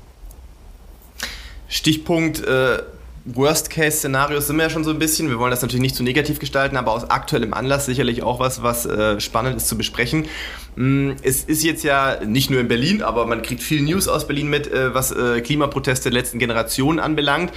[1.72, 2.82] Stichpunkt äh,
[3.24, 5.30] Worst-Case-Szenarios sind wir ja schon so ein bisschen.
[5.30, 8.62] Wir wollen das natürlich nicht zu negativ gestalten, aber aus aktuellem Anlass sicherlich auch was,
[8.62, 10.26] was äh, spannend ist zu besprechen.
[10.76, 14.26] Mm, es ist jetzt ja nicht nur in Berlin, aber man kriegt viel News aus
[14.26, 17.52] Berlin mit, äh, was äh, Klimaproteste der letzten Generation anbelangt.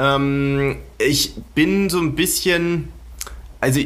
[0.00, 2.88] Ähm, ich bin so ein bisschen,
[3.60, 3.80] also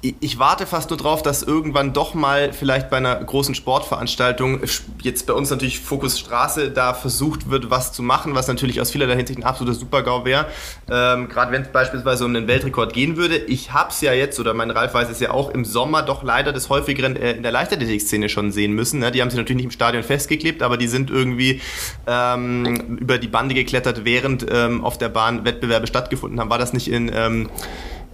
[0.00, 4.60] ich warte fast nur drauf, dass irgendwann doch mal vielleicht bei einer großen Sportveranstaltung,
[5.02, 8.92] jetzt bei uns natürlich Fokus Straße, da versucht wird, was zu machen, was natürlich aus
[8.92, 10.46] vielerlei Hinsicht ein absoluter Supergau wäre.
[10.88, 13.38] Ähm, Gerade wenn es beispielsweise um den Weltrekord gehen würde.
[13.38, 16.22] Ich habe es ja jetzt, oder mein Ralf weiß es ja auch, im Sommer doch
[16.22, 19.00] leider des häufigeren äh, in der Leichtathletik-Szene schon sehen müssen.
[19.00, 19.10] Ne?
[19.10, 21.60] Die haben sich natürlich nicht im Stadion festgeklebt, aber die sind irgendwie
[22.06, 26.50] ähm, über die Bande geklettert, während ähm, auf der Bahn Wettbewerbe stattgefunden haben.
[26.50, 27.48] War das nicht in...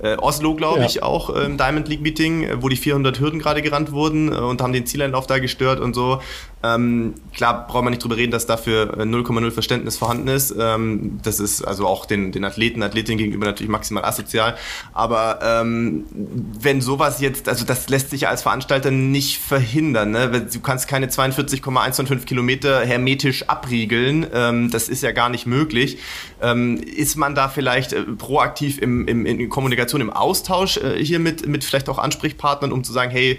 [0.02, 0.86] Äh, Oslo, glaube ja.
[0.86, 4.32] ich, auch im ähm, Diamond League Meeting, äh, wo die 400 Hürden gerade gerannt wurden
[4.32, 6.20] äh, und haben den Zieleinlauf da gestört und so.
[6.64, 10.54] Ähm, klar, braucht man nicht drüber reden, dass dafür 0,0 äh, Verständnis vorhanden ist.
[10.58, 14.56] Ähm, das ist also auch den, den Athleten, Athletinnen gegenüber natürlich maximal asozial.
[14.94, 20.12] Aber ähm, wenn sowas jetzt, also das lässt sich ja als Veranstalter nicht verhindern.
[20.12, 20.48] Ne?
[20.50, 24.26] Du kannst keine 42,125 Kilometer hermetisch abriegeln.
[24.32, 25.98] Ähm, das ist ja gar nicht möglich.
[26.40, 31.18] Ähm, ist man da vielleicht äh, proaktiv im, im, in Kommunikation, im Austausch äh, hier
[31.18, 33.38] mit, mit vielleicht auch Ansprechpartnern, um zu sagen, hey,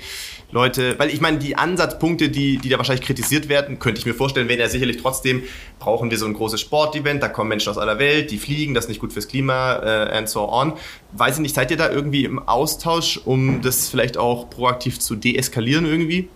[0.55, 4.13] Leute, weil ich meine, die Ansatzpunkte, die, die da wahrscheinlich kritisiert werden, könnte ich mir
[4.13, 5.43] vorstellen, wären ja sicherlich trotzdem,
[5.79, 8.85] brauchen wir so ein großes Sportevent, da kommen Menschen aus aller Welt, die fliegen, das
[8.85, 10.71] ist nicht gut fürs Klima äh, and so on.
[11.11, 15.17] Weiß ich nicht, seid ihr da irgendwie im Austausch, um das vielleicht auch proaktiv zu
[15.17, 16.29] deeskalieren irgendwie?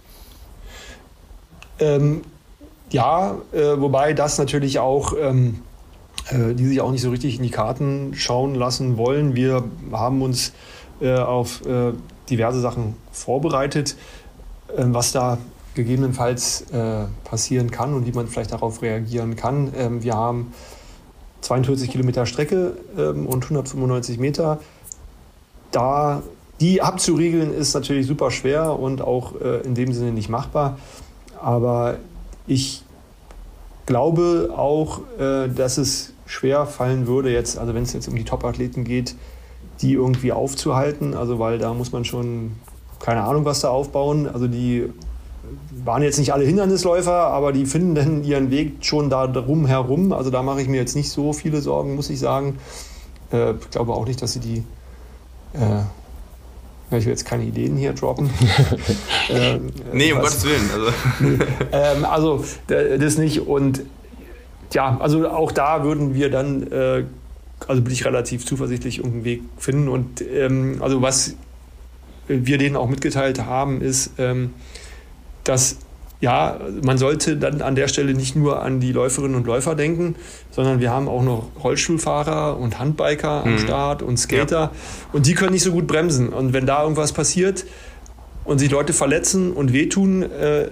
[1.79, 2.19] Ähm,
[2.89, 5.61] ja, äh, wobei das natürlich auch, ähm,
[6.27, 9.33] äh, die sich auch nicht so richtig in die Karten schauen lassen wollen.
[9.35, 10.51] Wir haben uns
[10.99, 11.93] äh, auf äh,
[12.29, 13.95] diverse Sachen vorbereitet,
[14.77, 15.37] ähm, was da
[15.75, 19.71] gegebenenfalls äh, passieren kann und wie man vielleicht darauf reagieren kann.
[19.75, 20.53] Ähm, wir haben
[21.41, 24.59] 42 Kilometer Strecke ähm, und 195 Meter.
[25.71, 26.21] Da
[26.59, 30.77] die abzuriegeln ist natürlich super schwer und auch äh, in dem Sinne nicht machbar.
[31.41, 31.97] Aber
[32.47, 32.83] ich
[33.85, 38.25] glaube auch, äh, dass es schwer fallen würde jetzt, also wenn es jetzt um die
[38.25, 39.15] Top-Athleten geht,
[39.81, 41.13] die irgendwie aufzuhalten.
[41.13, 42.51] Also weil da muss man schon
[42.99, 44.27] keine Ahnung was da aufbauen.
[44.27, 44.89] Also die
[45.83, 50.11] waren jetzt nicht alle Hindernisläufer, aber die finden dann ihren Weg schon da drum herum.
[50.13, 52.57] Also da mache ich mir jetzt nicht so viele Sorgen, muss ich sagen.
[53.31, 54.63] Äh, ich glaube auch nicht, dass sie die
[55.53, 55.81] äh,
[56.91, 58.31] ich will jetzt keine Ideen hier droppen.
[59.29, 60.69] ähm, nee, um was, Gottes Willen.
[60.73, 61.43] Also.
[61.71, 63.47] ähm, also das nicht.
[63.47, 63.83] Und
[64.73, 67.03] ja, also auch da würden wir dann äh,
[67.67, 69.87] also bin ich relativ zuversichtlich irgendeinen Weg finden.
[69.89, 71.35] Und ähm, also was
[72.27, 74.53] wir denen auch mitgeteilt haben, ist, ähm,
[75.43, 75.77] dass
[76.21, 80.15] ja, man sollte dann an der Stelle nicht nur an die Läuferinnen und Läufer denken,
[80.51, 83.59] sondern wir haben auch noch Rollstuhlfahrer und Handbiker am mhm.
[83.59, 84.71] Start und Skater ja.
[85.13, 86.29] und die können nicht so gut bremsen.
[86.29, 87.65] Und wenn da irgendwas passiert
[88.43, 90.67] und sich Leute verletzen und wehtun, äh,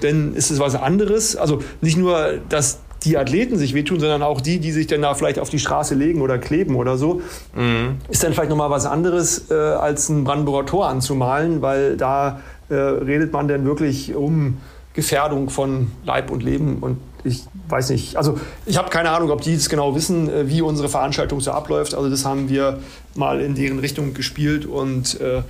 [0.00, 1.36] dann ist es was anderes.
[1.36, 5.14] Also nicht nur, dass die Athleten sich wehtun, sondern auch die, die sich dann da
[5.14, 7.22] vielleicht auf die Straße legen oder kleben oder so,
[7.54, 7.98] mhm.
[8.08, 12.74] ist dann vielleicht nochmal was anderes, äh, als ein Brandenburger Tor anzumalen, weil da äh,
[12.74, 14.58] redet man dann wirklich um
[14.94, 19.42] Gefährdung von Leib und Leben und ich weiß nicht, also ich habe keine Ahnung, ob
[19.42, 21.94] die jetzt genau wissen, äh, wie unsere Veranstaltung so abläuft.
[21.94, 22.78] Also das haben wir
[23.14, 25.42] mal in deren Richtung gespielt und äh,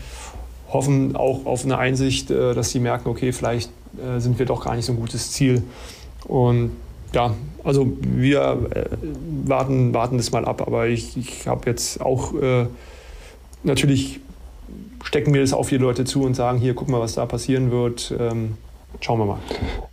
[0.70, 4.64] hoffen auch auf eine Einsicht, äh, dass sie merken, okay, vielleicht äh, sind wir doch
[4.64, 5.62] gar nicht so ein gutes Ziel.
[6.24, 6.72] Und
[7.14, 8.84] ja, also wir äh,
[9.44, 10.62] warten, warten das mal ab.
[10.66, 12.66] Aber ich, ich habe jetzt auch äh,
[13.62, 14.20] natürlich
[15.04, 17.70] stecken wir das auf die Leute zu und sagen, hier, guck mal, was da passieren
[17.70, 18.14] wird.
[18.18, 18.56] Ähm,
[19.00, 19.38] Schauen wir mal.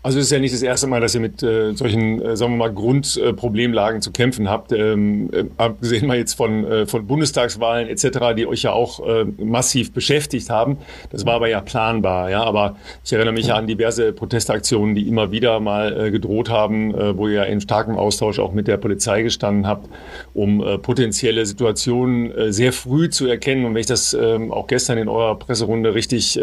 [0.01, 2.53] Also es ist ja nicht das erste Mal, dass ihr mit äh, solchen, äh, sagen
[2.53, 4.71] wir mal, Grundproblemlagen äh, zu kämpfen habt.
[4.71, 9.25] Ähm, äh, abgesehen mal jetzt von, äh, von Bundestagswahlen etc., die euch ja auch äh,
[9.37, 10.77] massiv beschäftigt haben.
[11.11, 12.31] Das war aber ja planbar.
[12.31, 16.93] Ja, aber ich erinnere mich ja an diverse Protestaktionen, die immer wieder mal gedroht haben,
[17.17, 19.87] wo ihr ja in starkem Austausch auch mit der Polizei gestanden habt,
[20.33, 23.65] um potenzielle Situationen sehr früh zu erkennen.
[23.65, 26.39] Und wenn ich das äh, auch gestern in eurer Presserunde richtig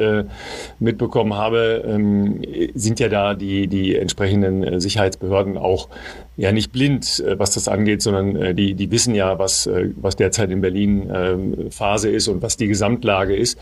[0.78, 2.41] mitbekommen habe, ähm,
[2.74, 5.88] sind ja da die, die entsprechenden äh, Sicherheitsbehörden auch
[6.36, 10.16] ja nicht blind, äh, was das angeht, sondern äh, die, die wissen ja, was, was
[10.16, 13.58] derzeit in Berlin ähm, Phase ist und was die Gesamtlage ist.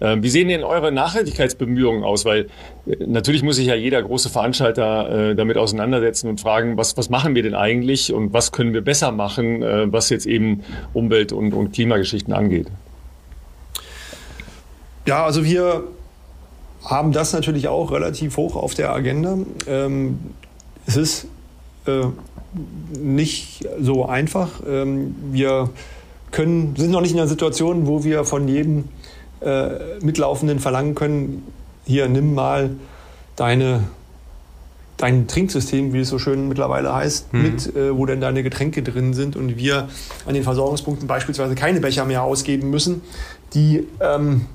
[0.00, 2.24] Ähm, wie sehen denn eure Nachhaltigkeitsbemühungen aus?
[2.24, 2.46] Weil
[2.84, 7.42] natürlich muss sich ja jeder große Veranstalter damit auseinandersetzen und fragen, was, was machen wir
[7.42, 10.62] denn eigentlich und was können wir besser machen, was jetzt eben
[10.92, 12.66] Umwelt- und, und Klimageschichten angeht?
[15.06, 15.84] Ja, also wir
[16.86, 19.38] haben das natürlich auch relativ hoch auf der Agenda.
[19.66, 20.18] Ähm,
[20.86, 21.26] es ist
[21.86, 22.06] äh,
[22.98, 24.62] nicht so einfach.
[24.66, 25.70] Ähm, wir
[26.30, 28.84] können, sind noch nicht in einer Situation, wo wir von jedem
[29.40, 31.42] äh, Mitlaufenden verlangen können,
[31.84, 32.70] hier nimm mal
[33.36, 33.84] deine
[34.96, 37.42] dein Trinksystem, wie es so schön mittlerweile heißt, mhm.
[37.42, 39.88] mit, äh, wo denn deine Getränke drin sind und wir
[40.24, 43.02] an den Versorgungspunkten beispielsweise keine Becher mehr ausgeben müssen,
[43.52, 44.46] die ähm,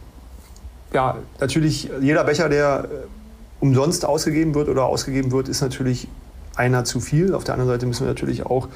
[0.94, 2.88] ja, natürlich jeder Becher, der äh,
[3.60, 6.08] umsonst ausgegeben wird oder ausgegeben wird, ist natürlich
[6.56, 7.34] einer zu viel.
[7.34, 8.68] Auf der anderen Seite müssen wir natürlich auch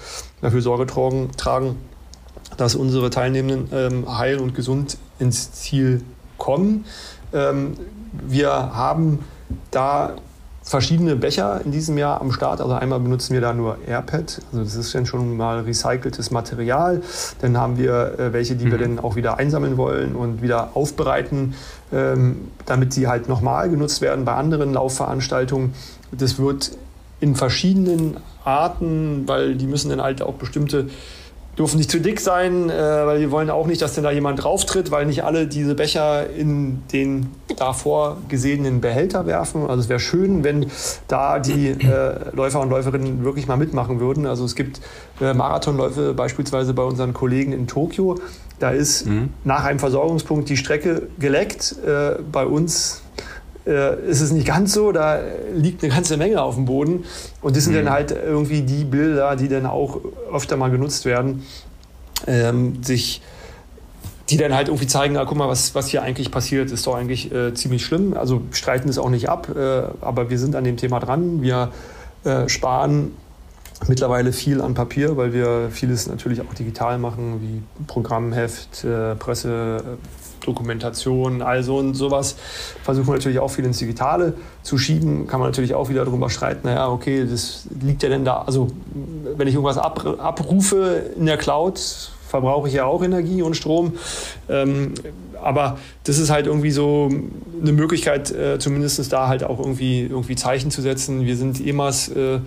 [0.41, 1.77] dafür Sorge tragen,
[2.57, 6.03] dass unsere Teilnehmenden ähm, heil und gesund ins Ziel
[6.37, 6.85] kommen.
[7.33, 7.73] Ähm,
[8.11, 9.19] wir haben
[9.71, 10.15] da
[10.65, 12.59] verschiedene Becher in diesem Jahr am Start.
[12.59, 17.03] Also einmal benutzen wir da nur AirPad, also das ist dann schon mal recyceltes Material.
[17.39, 18.71] Dann haben wir äh, welche, die mhm.
[18.71, 21.53] wir dann auch wieder einsammeln wollen und wieder aufbereiten,
[21.93, 25.73] ähm, damit sie halt nochmal genutzt werden bei anderen Laufveranstaltungen.
[26.11, 26.71] Das wird
[27.19, 30.87] in verschiedenen Arten, weil die müssen dann halt auch bestimmte
[31.57, 34.43] dürfen nicht zu dick sein, äh, weil wir wollen auch nicht, dass denn da jemand
[34.43, 39.67] drauftritt, weil nicht alle diese Becher in den davor gesehenen Behälter werfen.
[39.67, 40.67] Also es wäre schön, wenn
[41.07, 44.25] da die äh, Läufer und Läuferinnen wirklich mal mitmachen würden.
[44.25, 44.81] Also es gibt
[45.21, 48.19] äh, Marathonläufe beispielsweise bei unseren Kollegen in Tokio.
[48.59, 49.29] Da ist mhm.
[49.43, 51.75] nach einem Versorgungspunkt die Strecke geleckt.
[51.85, 53.01] Äh, bei uns
[53.65, 54.91] äh, ist es nicht ganz so.
[54.91, 55.19] Da
[55.53, 57.05] liegt eine ganze Menge auf dem Boden.
[57.41, 57.85] Und das sind mhm.
[57.85, 59.99] dann halt irgendwie die Bilder, die dann auch
[60.31, 61.43] öfter mal genutzt werden,
[62.27, 63.21] ähm, sich
[64.29, 66.95] die dann halt irgendwie zeigen, ah, guck mal, was, was hier eigentlich passiert, ist doch
[66.95, 68.15] eigentlich äh, ziemlich schlimm.
[68.17, 71.43] Also streiten es auch nicht ab, äh, aber wir sind an dem Thema dran.
[71.43, 71.71] Wir
[72.23, 73.11] äh, sparen
[73.87, 79.97] mittlerweile viel an Papier, weil wir vieles natürlich auch digital machen, wie Programmheft, äh, Presse,
[80.45, 82.35] Dokumentation, also und sowas.
[82.83, 85.27] Versuchen wir natürlich auch viel ins Digitale zu schieben.
[85.27, 88.43] Kann man natürlich auch wieder darüber streiten, naja, okay, das liegt ja denn da.
[88.43, 88.67] Also,
[89.37, 91.79] wenn ich irgendwas ab, abrufe in der Cloud,
[92.27, 93.93] verbrauche ich ja auch Energie und Strom.
[94.49, 94.93] Ähm,
[95.41, 97.09] aber das ist halt irgendwie so
[97.61, 101.25] eine Möglichkeit, äh, zumindest da halt auch irgendwie, irgendwie Zeichen zu setzen.
[101.25, 102.39] Wir sind EMAS äh,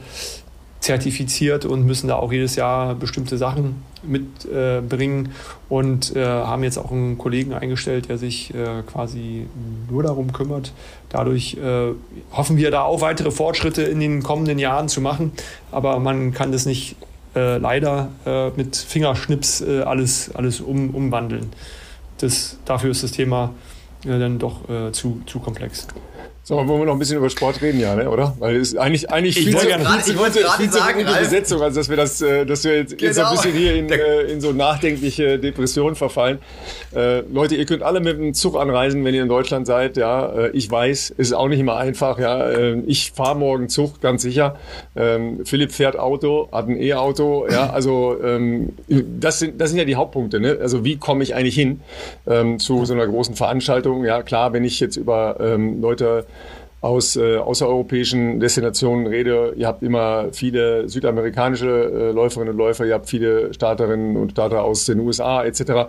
[0.81, 5.29] zertifiziert und müssen da auch jedes Jahr bestimmte Sachen mitbringen äh,
[5.69, 9.47] und äh, haben jetzt auch einen Kollegen eingestellt, der sich äh, quasi
[9.91, 10.73] nur darum kümmert.
[11.09, 11.93] Dadurch äh,
[12.33, 15.33] hoffen wir da auch weitere Fortschritte in den kommenden Jahren zu machen,
[15.73, 16.97] aber man kann das nicht
[17.35, 21.51] äh, leider äh, mit Fingerschnips alles, alles um, umwandeln.
[22.19, 23.55] Das, dafür ist das Thema
[24.05, 24.61] dann doch
[24.93, 25.89] zu, zu komplex.
[26.49, 28.35] So, wollen wir noch ein bisschen über Sport reden, ja, ne, oder?
[28.39, 31.61] Weil es eigentlich, eigentlich ich viel zu, gerne, viel, zu, viel, viel zu gute Besetzung,
[31.61, 33.11] als dass wir das, äh, dass wir jetzt, genau.
[33.11, 36.39] jetzt ein bisschen hier in, äh, in so nachdenkliche Depressionen verfallen.
[36.97, 40.27] Äh, Leute, ihr könnt alle mit dem Zug anreisen, wenn ihr in Deutschland seid, ja.
[40.27, 42.49] Äh, ich weiß, ist auch nicht immer einfach, ja.
[42.49, 44.57] Äh, ich fahre morgen Zug, ganz sicher.
[44.97, 47.69] Ähm, Philipp fährt Auto, hat ein E-Auto, ja.
[47.69, 50.57] Also ähm, das sind, das sind ja die Hauptpunkte, ne?
[50.63, 51.83] Also wie komme ich eigentlich hin
[52.27, 54.07] ähm, zu so einer großen Veranstaltung?
[54.07, 56.25] Ja, klar, wenn ich jetzt über ähm, Leute
[56.81, 62.95] aus äh, außereuropäischen Destinationen rede, ihr habt immer viele südamerikanische äh, Läuferinnen und Läufer, ihr
[62.95, 65.89] habt viele Starterinnen und Starter aus den USA etc.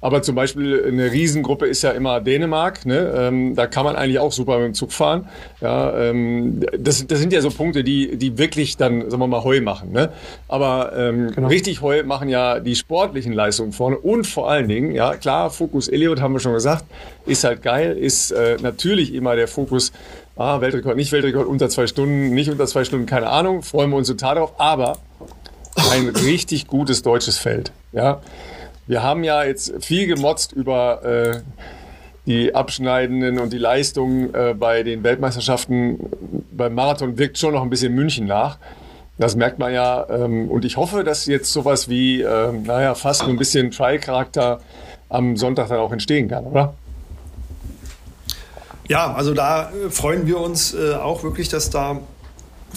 [0.00, 2.86] Aber zum Beispiel eine Riesengruppe ist ja immer Dänemark.
[2.86, 3.12] Ne?
[3.16, 5.28] Ähm, da kann man eigentlich auch super mit dem Zug fahren.
[5.60, 9.42] Ja, ähm, das, das sind ja so Punkte, die, die wirklich dann, sagen wir mal,
[9.42, 9.90] Heu machen.
[9.90, 10.12] Ne?
[10.46, 11.48] Aber ähm, genau.
[11.48, 15.88] richtig Heu machen ja die sportlichen Leistungen vorne und vor allen Dingen, ja klar, Fokus
[15.88, 16.84] Eliot haben wir schon gesagt,
[17.26, 19.92] ist halt geil, ist äh, natürlich immer der Fokus
[20.38, 23.96] ah, Weltrekord, nicht Weltrekord, unter zwei Stunden, nicht unter zwei Stunden, keine Ahnung, freuen wir
[23.96, 24.98] uns total drauf, aber
[25.90, 27.72] ein richtig gutes deutsches Feld.
[27.92, 28.20] Ja,
[28.86, 31.40] wir haben ja jetzt viel gemotzt über äh,
[32.26, 35.98] die Abschneidenden und die Leistungen äh, bei den Weltmeisterschaften.
[36.52, 38.58] Beim Marathon wirkt schon noch ein bisschen München nach.
[39.18, 40.06] Das merkt man ja.
[40.08, 44.60] Ähm, und ich hoffe, dass jetzt sowas wie, äh, naja, fast ein bisschen Trial-Charakter
[45.08, 46.74] am Sonntag dann auch entstehen kann, oder?
[48.88, 52.00] Ja, also da äh, freuen wir uns äh, auch wirklich, dass da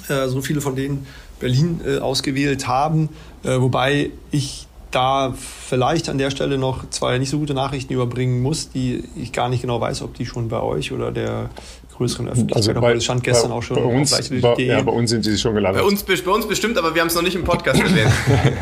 [0.10, 1.08] äh, so viele von denen
[1.40, 3.10] Berlin äh, ausgewählt haben.
[3.44, 8.42] Äh, wobei ich da vielleicht an der Stelle noch zwei nicht so gute Nachrichten überbringen
[8.42, 11.50] muss, die ich gar nicht genau weiß, ob die schon bei euch oder der
[11.96, 12.70] größeren Öffentlichkeit.
[12.70, 13.78] Also bei, das stand gestern bei, auch schon.
[13.78, 15.82] Bei uns, bei, ja, bei uns sind sie schon gelandet.
[15.82, 18.12] Bei uns, bei uns bestimmt, aber wir haben es noch nicht im Podcast erwähnt.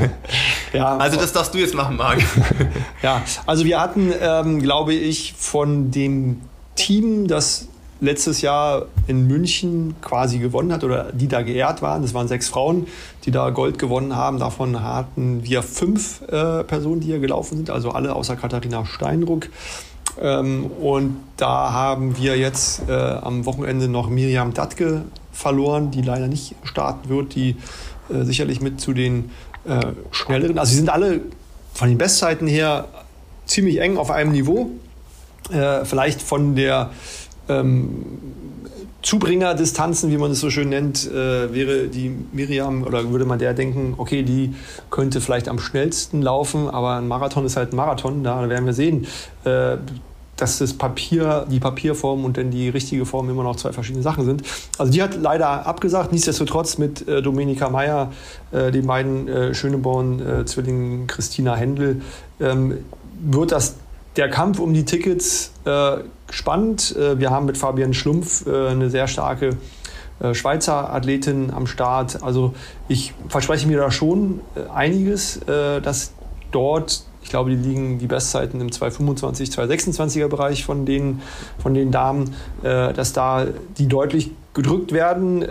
[0.74, 2.20] ja, also das darfst du jetzt machen, Marc.
[3.02, 6.42] ja, also wir hatten, ähm, glaube ich, von dem
[6.80, 7.68] Team, das
[8.02, 12.02] letztes Jahr in München quasi gewonnen hat oder die da geehrt waren.
[12.02, 12.88] Das waren sechs Frauen,
[13.26, 14.40] die da Gold gewonnen haben.
[14.40, 19.50] Davon hatten wir fünf äh, Personen, die hier gelaufen sind, also alle außer Katharina Steinruck.
[20.22, 26.28] Ähm, und da haben wir jetzt äh, am Wochenende noch Miriam Datke verloren, die leider
[26.28, 27.58] nicht starten wird, die
[28.10, 29.30] äh, sicherlich mit zu den
[29.66, 29.80] äh,
[30.12, 31.22] schnelleren, also sie sind alle
[31.74, 32.88] von den Bestzeiten her
[33.46, 34.72] ziemlich eng auf einem Niveau.
[35.52, 36.92] Äh, vielleicht von der
[37.48, 38.06] ähm,
[39.02, 43.54] Zubringerdistanzen, wie man es so schön nennt, äh, wäre die Miriam oder würde man der
[43.54, 44.54] denken, okay, die
[44.90, 48.74] könnte vielleicht am schnellsten laufen, aber ein Marathon ist halt ein Marathon, da werden wir
[48.74, 49.08] sehen,
[49.46, 49.78] äh,
[50.36, 54.26] dass das Papier, die Papierform und dann die richtige Form immer noch zwei verschiedene Sachen
[54.26, 54.44] sind.
[54.78, 58.12] Also die hat leider abgesagt, nichtsdestotrotz mit äh, Domenica Meyer,
[58.52, 62.02] äh, den beiden äh, Schöneborn-Zwillingen Christina Händel,
[62.40, 62.78] ähm,
[63.22, 63.76] wird das
[64.16, 65.98] der Kampf um die Tickets äh,
[66.30, 66.96] spannend.
[66.96, 69.58] Äh, wir haben mit Fabian Schlumpf äh, eine sehr starke
[70.20, 72.24] äh, Schweizer Athletin am Start.
[72.24, 72.54] Also
[72.88, 74.42] ich verspreche mir da schon
[74.74, 76.14] einiges, dass
[76.52, 81.22] dort, ich glaube, die liegen die Bestzeiten im 225, 226er Bereich von den,
[81.62, 83.46] von den Damen, dass da
[83.78, 85.46] die deutlich gedrückt werden.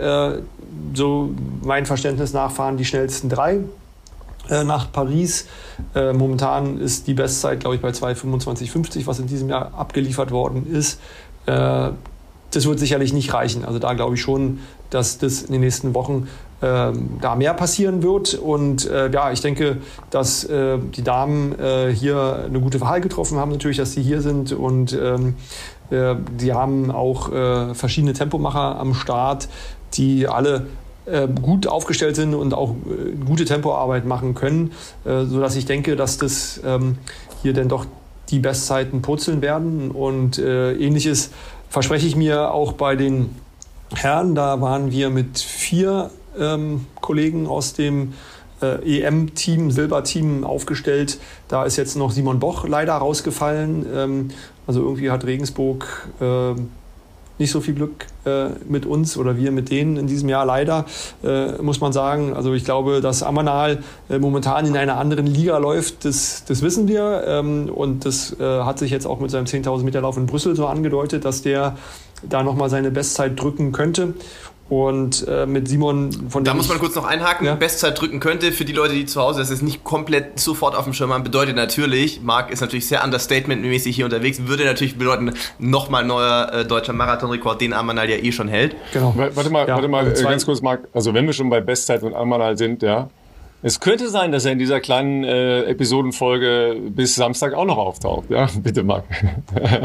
[0.93, 1.29] so
[1.63, 3.61] mein Verständnis nach fahren die schnellsten drei
[4.49, 5.47] äh, nach Paris.
[5.95, 10.67] Äh, momentan ist die Bestzeit, glaube ich, bei 2,25,50, was in diesem Jahr abgeliefert worden
[10.71, 10.99] ist.
[11.45, 11.89] Äh,
[12.51, 13.63] das wird sicherlich nicht reichen.
[13.63, 14.59] Also da glaube ich schon,
[14.89, 16.27] dass das in den nächsten Wochen
[16.63, 18.33] ähm, da mehr passieren wird.
[18.33, 19.77] Und äh, ja, ich denke,
[20.09, 24.21] dass äh, die Damen äh, hier eine gute Wahl getroffen haben, natürlich, dass sie hier
[24.21, 24.51] sind.
[24.51, 25.35] Und ähm,
[25.91, 27.31] die haben auch
[27.73, 29.49] verschiedene Tempomacher am Start,
[29.95, 30.88] die alle äh,
[31.27, 34.71] gut aufgestellt sind und auch äh, gute Tempoarbeit machen können,
[35.05, 36.97] äh, sodass ich denke, dass das ähm,
[37.41, 37.85] hier dann doch
[38.29, 39.89] die Bestzeiten purzeln werden.
[39.89, 41.31] Und ähnliches
[41.69, 43.35] verspreche ich mir auch bei den
[43.95, 44.35] Herren.
[44.35, 48.13] Da waren wir mit vier ähm, Kollegen aus dem
[48.61, 51.19] äh, EM-Team, Silberteam aufgestellt.
[51.47, 53.85] Da ist jetzt noch Simon Boch leider rausgefallen.
[53.93, 54.27] Ähm,
[54.67, 56.53] also irgendwie hat Regensburg äh,
[57.37, 60.85] nicht so viel Glück äh, mit uns oder wir mit denen in diesem Jahr leider,
[61.23, 62.33] äh, muss man sagen.
[62.33, 66.87] Also ich glaube, dass Amanal äh, momentan in einer anderen Liga läuft, das, das wissen
[66.87, 67.23] wir.
[67.25, 70.55] Ähm, und das äh, hat sich jetzt auch mit seinem 10.000 Meter Lauf in Brüssel
[70.55, 71.75] so angedeutet, dass der
[72.23, 74.13] da nochmal seine Bestzeit drücken könnte.
[74.69, 77.55] Und äh, mit Simon von Da muss man kurz noch einhaken, ja?
[77.55, 78.51] Bestzeit drücken könnte.
[78.51, 81.23] Für die Leute, die zu Hause das ist nicht komplett sofort auf dem Schirm haben,
[81.23, 86.65] bedeutet natürlich, Marc ist natürlich sehr understatement-mäßig hier unterwegs, würde natürlich bedeuten, nochmal neuer äh,
[86.65, 88.75] deutscher Marathonrekord, den Amanal ja eh schon hält.
[88.93, 89.13] Genau.
[89.15, 90.87] Warte mal, ja, warte mal äh, ganz kurz, Marc.
[90.93, 93.09] Also wenn wir schon bei Bestzeit und Amanal sind, ja,
[93.61, 98.29] es könnte sein, dass er in dieser kleinen äh, Episodenfolge bis Samstag auch noch auftaucht.
[98.29, 99.03] Ja, bitte, Marc.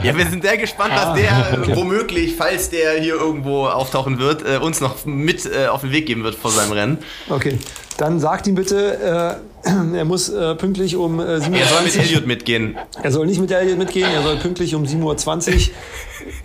[0.03, 1.77] Ja, wir sind sehr gespannt, was ah, der okay.
[1.77, 6.07] womöglich, falls der hier irgendwo auftauchen wird, äh, uns noch mit äh, auf den Weg
[6.07, 6.99] geben wird vor seinem Rennen.
[7.29, 7.59] Okay,
[7.97, 11.61] dann sagt ihm bitte, äh, er muss äh, pünktlich um äh, 7 Uhr.
[11.61, 12.77] Er soll mit Elliot mitgehen.
[13.03, 15.75] Er soll nicht mit Elliot mitgehen, er soll pünktlich um 7.20 Uhr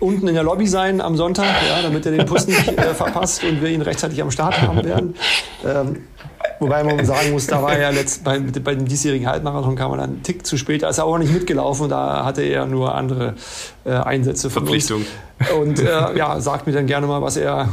[0.00, 3.44] unten in der Lobby sein am Sonntag, ja, damit er den Bus nicht äh, verpasst
[3.44, 5.14] und wir ihn rechtzeitig am Start haben werden.
[5.64, 5.96] Ähm,
[6.60, 9.96] Wobei man sagen muss, da war er letzt, bei, bei dem diesjährigen Halbmarathon kam er
[9.98, 10.82] dann einen Tick zu spät.
[10.82, 11.88] Da ist er auch nicht mitgelaufen.
[11.88, 13.34] Da hatte er nur andere
[13.84, 15.04] äh, Einsätze von Verpflichtung.
[15.38, 15.50] Uns.
[15.50, 17.68] Und äh, ja, sagt mir dann gerne mal, was er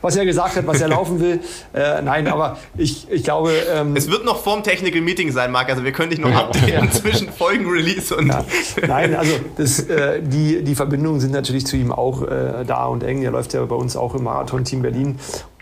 [0.00, 1.40] was er gesagt hat, was er laufen will.
[1.72, 3.52] Äh, nein, aber ich, ich glaube.
[3.72, 5.70] Ähm, es wird noch vorm Technical Meeting sein, Marc.
[5.70, 6.90] Also wir können dich noch updaten ja.
[6.90, 8.28] zwischen Folgen-Release und.
[8.28, 8.44] Ja.
[8.86, 13.02] Nein, also das, äh, die, die Verbindungen sind natürlich zu ihm auch äh, da und
[13.02, 13.22] eng.
[13.22, 15.18] Er läuft ja bei uns auch im Marathon-Team Berlin.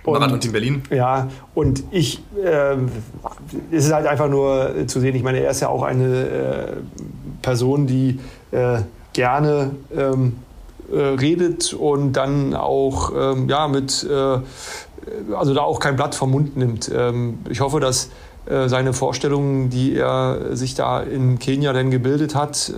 [0.06, 0.82] Marathon-Team Berlin.
[0.90, 2.76] Ja, und ich, äh,
[3.70, 6.66] es ist halt einfach nur zu sehen, ich meine, er ist ja auch eine äh,
[7.42, 8.18] Person, die
[8.50, 8.80] äh,
[9.12, 10.36] gerne ähm,
[10.92, 16.30] äh, redet und dann auch ähm, ja, mit, äh, also da auch kein Blatt vom
[16.30, 16.90] Mund nimmt.
[16.94, 18.10] Ähm, ich hoffe, dass
[18.46, 22.72] äh, seine Vorstellungen, die er sich da in Kenia dann gebildet hat,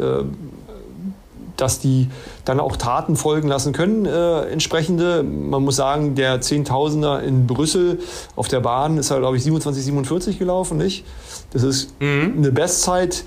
[1.56, 2.08] dass die
[2.44, 5.22] dann auch Taten folgen lassen können, äh, entsprechende.
[5.22, 8.00] Man muss sagen, der Zehntausender in Brüssel
[8.36, 11.04] auf der Bahn ist er, glaube ich, 27, 47 gelaufen, nicht?
[11.52, 12.34] Das ist mhm.
[12.38, 13.24] eine Bestzeit.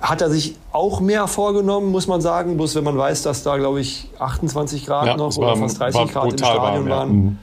[0.00, 2.56] Hat er sich auch mehr vorgenommen, muss man sagen.
[2.56, 6.12] Bloß wenn man weiß, dass da, glaube ich, 28 Grad ja, noch oder fast 30
[6.12, 6.96] Grad im Stadion warm, ja.
[6.96, 7.12] waren.
[7.12, 7.38] Mhm.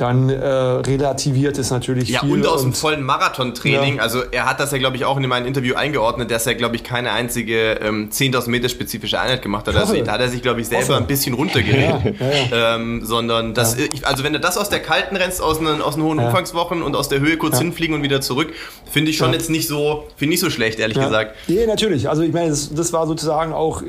[0.00, 2.28] Dann äh, relativiert es natürlich ja, viel.
[2.30, 3.96] Ja, und aus dem vollen Marathontraining.
[3.96, 4.02] Ja.
[4.02, 6.76] Also er hat das ja, glaube ich, auch in meinem Interview eingeordnet, dass er, glaube
[6.76, 9.76] ich, keine einzige ähm, 10.000 Meter spezifische Einheit gemacht hat.
[9.76, 10.96] Also da hat er sich, glaube ich, selber Hoffe.
[10.98, 12.16] ein bisschen runtergeredet.
[12.50, 15.94] Ja, ähm, sondern das, also wenn du das aus der kalten rennst, aus den, aus
[15.94, 18.52] den hohen Umfangswochen und aus der Höhe kurz hinfliegen und wieder zurück,
[18.90, 21.34] finde ich schon jetzt nicht so, finde ich so schlecht, ehrlich gesagt.
[21.48, 22.08] Nee, natürlich.
[22.08, 23.82] Also ich meine, das, das war sozusagen auch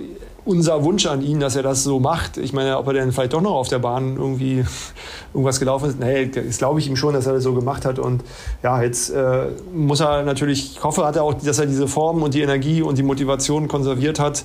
[0.45, 2.37] unser Wunsch an ihn, dass er das so macht.
[2.37, 4.63] Ich meine, ob er denn vielleicht doch noch auf der Bahn irgendwie
[5.33, 7.99] irgendwas gelaufen ist, nee, das glaube ich ihm schon, dass er das so gemacht hat.
[7.99, 8.23] Und
[8.63, 12.23] ja, jetzt äh, muss er natürlich, ich hoffe, hat er auch, dass er diese Form
[12.23, 14.43] und die Energie und die Motivation konserviert hat.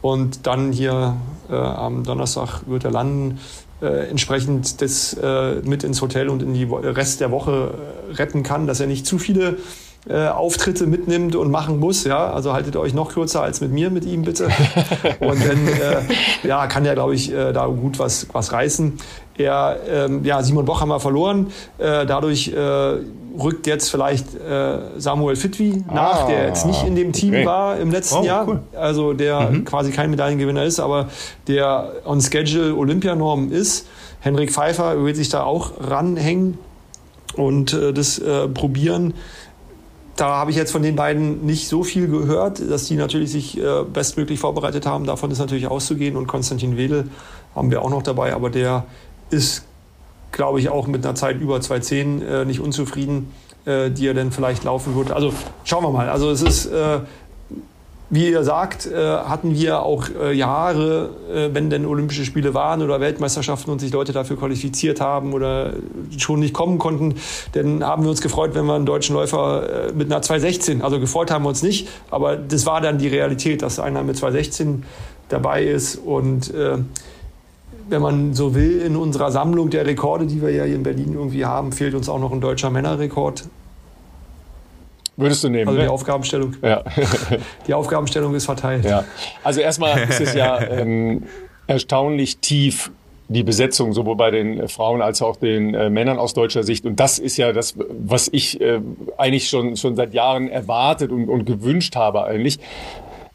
[0.00, 1.16] Und dann hier
[1.48, 3.38] äh, am Donnerstag wird er landen.
[3.82, 7.74] Äh, entsprechend das äh, mit ins Hotel und in die Rest der Woche
[8.10, 9.58] äh, retten kann, dass er nicht zu viele
[10.08, 12.02] äh, Auftritte mitnimmt und machen muss.
[12.02, 12.32] Ja?
[12.32, 14.48] Also haltet euch noch kürzer als mit mir, mit ihm bitte.
[15.20, 18.98] Und dann äh, ja, kann er, glaube ich, äh, da gut was, was reißen.
[19.38, 21.52] Er, ähm, ja, Simon Boch haben wir verloren.
[21.78, 27.12] Äh, dadurch äh, rückt jetzt vielleicht äh, Samuel Fitwi nach, der jetzt nicht in dem
[27.12, 27.46] Team okay.
[27.46, 28.48] war im letzten oh, Jahr.
[28.48, 28.60] Cool.
[28.74, 29.64] Also der mhm.
[29.64, 31.08] quasi kein Medaillengewinner ist, aber
[31.46, 33.86] der on Schedule Olympianorm ist.
[34.18, 36.58] Henrik Pfeiffer wird sich da auch ranhängen
[37.34, 38.20] und das
[38.54, 39.14] probieren
[40.16, 43.58] da habe ich jetzt von den beiden nicht so viel gehört, dass die natürlich sich
[43.58, 45.06] äh, bestmöglich vorbereitet haben.
[45.06, 46.16] Davon ist natürlich auszugehen.
[46.16, 47.08] Und Konstantin Wedel
[47.54, 48.84] haben wir auch noch dabei, aber der
[49.30, 49.64] ist,
[50.30, 53.32] glaube ich, auch mit einer Zeit über 2,10 äh, nicht unzufrieden,
[53.64, 55.12] äh, die er dann vielleicht laufen wird.
[55.12, 55.32] Also
[55.64, 56.10] schauen wir mal.
[56.10, 57.00] Also es ist äh,
[58.12, 62.82] wie ihr sagt, äh, hatten wir auch äh, Jahre, äh, wenn denn Olympische Spiele waren
[62.82, 65.72] oder Weltmeisterschaften und sich Leute dafür qualifiziert haben oder
[66.18, 67.14] schon nicht kommen konnten,
[67.52, 71.30] dann haben wir uns gefreut, wenn wir einen deutschen Läufer mit einer 216, also gefreut
[71.30, 74.84] haben wir uns nicht, aber das war dann die Realität, dass einer mit 216
[75.30, 76.52] dabei ist und
[77.88, 81.14] wenn man so will, in unserer Sammlung der Rekorde, die wir ja hier in Berlin
[81.14, 83.44] irgendwie haben, fehlt uns auch noch ein deutscher Männerrekord.
[85.16, 85.68] Würdest du nehmen?
[85.68, 85.90] Also die ne?
[85.90, 86.56] Aufgabenstellung.
[86.62, 86.82] Ja.
[87.66, 88.84] die Aufgabenstellung ist verteilt.
[88.84, 89.04] Ja.
[89.44, 91.24] Also erstmal ist es ja ähm,
[91.66, 92.90] erstaunlich tief
[93.28, 96.84] die Besetzung sowohl bei den Frauen als auch den äh, Männern aus deutscher Sicht.
[96.84, 98.80] Und das ist ja das, was ich äh,
[99.16, 102.58] eigentlich schon, schon seit Jahren erwartet und, und gewünscht habe eigentlich,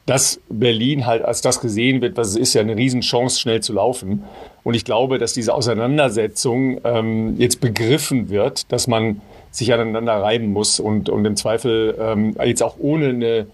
[0.06, 3.74] dass Berlin halt als das gesehen wird, was es ist, ja eine Riesenchance, schnell zu
[3.74, 4.24] laufen.
[4.64, 9.22] Und ich glaube, dass diese Auseinandersetzung ähm, jetzt begriffen wird, dass man
[9.52, 13.48] sich aneinander reiben muss und, und im Zweifel ähm, jetzt auch ohne eine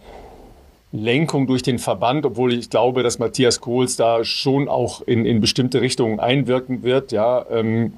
[0.91, 5.41] Lenkung durch den Verband, obwohl ich glaube, dass Matthias Kohls da schon auch in, in
[5.41, 7.94] bestimmte Richtungen einwirken wird, ja, ähm,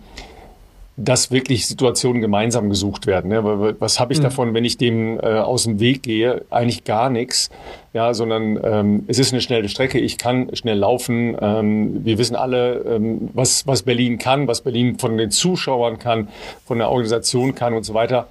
[0.97, 3.29] dass wirklich Situationen gemeinsam gesucht werden.
[3.29, 3.75] Ne?
[3.79, 4.23] Was habe ich mhm.
[4.23, 6.45] davon, wenn ich dem äh, aus dem Weg gehe?
[6.49, 7.49] Eigentlich gar nichts.
[7.93, 9.99] Ja, sondern ähm, es ist eine schnelle Strecke.
[9.99, 11.37] Ich kann schnell laufen.
[11.39, 16.29] Ähm, wir wissen alle, ähm, was, was Berlin kann, was Berlin von den Zuschauern kann,
[16.65, 18.27] von der Organisation kann und so weiter.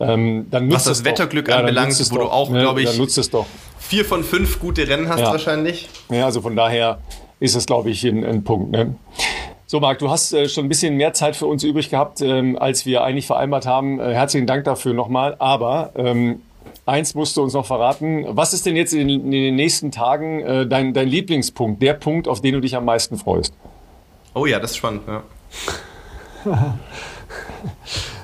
[0.00, 2.60] Ähm, dann was das Wetterglück ja, anbelangt, wo doch, du auch, ne?
[2.60, 2.88] glaube ich,
[3.78, 5.30] vier von fünf gute Rennen hast ja.
[5.30, 5.88] wahrscheinlich.
[6.10, 6.98] Ja, also von daher
[7.40, 8.72] ist es, glaube ich, ein, ein Punkt.
[8.72, 8.94] Ne?
[9.70, 12.56] So, Marc, du hast äh, schon ein bisschen mehr Zeit für uns übrig gehabt, ähm,
[12.58, 14.00] als wir eigentlich vereinbart haben.
[14.00, 15.36] Äh, herzlichen Dank dafür nochmal.
[15.40, 16.40] Aber ähm,
[16.86, 18.24] eins musst du uns noch verraten.
[18.30, 22.28] Was ist denn jetzt in, in den nächsten Tagen äh, dein, dein Lieblingspunkt, der Punkt,
[22.28, 23.52] auf den du dich am meisten freust?
[24.32, 25.22] Oh ja, das ist spannend, ja.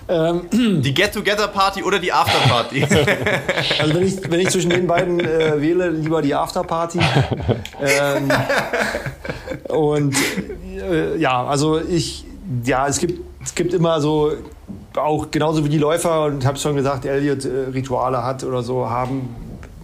[0.08, 0.42] Ähm,
[0.82, 2.84] die Get-Together-Party oder die After-Party?
[3.80, 7.00] also wenn ich, wenn ich zwischen den beiden äh, wähle, lieber die After-Party.
[7.80, 8.30] Ähm,
[9.68, 10.14] und
[10.78, 12.24] äh, ja, also ich,
[12.64, 14.32] ja, es gibt, es gibt immer so,
[14.96, 18.62] auch genauso wie die Läufer, und ich habe schon gesagt, Elliot äh, Rituale hat oder
[18.62, 19.34] so, haben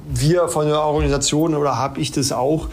[0.08, 2.68] wir von der Organisation oder habe ich das auch.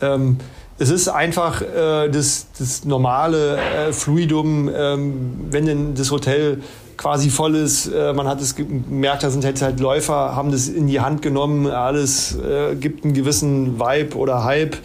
[0.00, 0.38] Ähm,
[0.78, 6.62] es ist einfach äh, das, das normale äh, Fluidum, ähm, wenn denn das Hotel
[6.96, 7.86] quasi voll ist.
[7.86, 11.22] Äh, man hat es gemerkt, da sind jetzt halt Läufer, haben das in die Hand
[11.22, 11.66] genommen.
[11.66, 14.76] Alles äh, gibt einen gewissen Vibe oder Hype.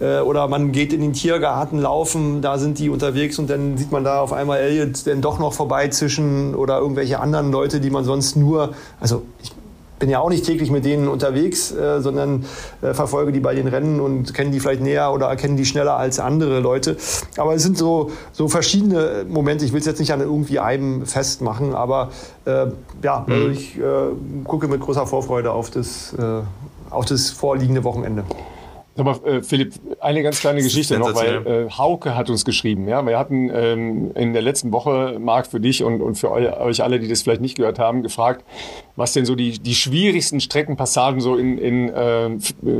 [0.00, 3.92] Äh, oder man geht in den Tiergarten laufen, da sind die unterwegs und dann sieht
[3.92, 8.04] man da auf einmal Elliot dann doch noch vorbeizischen oder irgendwelche anderen Leute, die man
[8.04, 9.52] sonst nur, also ich
[10.00, 12.46] bin ja auch nicht täglich mit denen unterwegs, äh, sondern
[12.82, 15.96] äh, verfolge die bei den Rennen und kenne die vielleicht näher oder erkenne die schneller
[15.96, 16.96] als andere Leute.
[17.36, 19.64] Aber es sind so, so verschiedene Momente.
[19.64, 22.10] Ich will es jetzt nicht an irgendwie einem festmachen, aber
[22.46, 22.66] äh,
[23.02, 23.32] ja, mhm.
[23.32, 23.82] also ich äh,
[24.44, 26.40] gucke mit großer Vorfreude auf das, äh,
[26.88, 28.24] auf das vorliegende Wochenende.
[29.00, 32.88] Aber äh, Philipp, eine ganz kleine Geschichte noch, weil äh, Hauke hat uns geschrieben.
[32.88, 36.82] Ja, wir hatten ähm, in der letzten Woche, Marc, für dich und, und für euch
[36.82, 38.44] alle, die das vielleicht nicht gehört haben, gefragt,
[38.96, 42.30] was denn so die, die schwierigsten Streckenpassagen so in, in äh,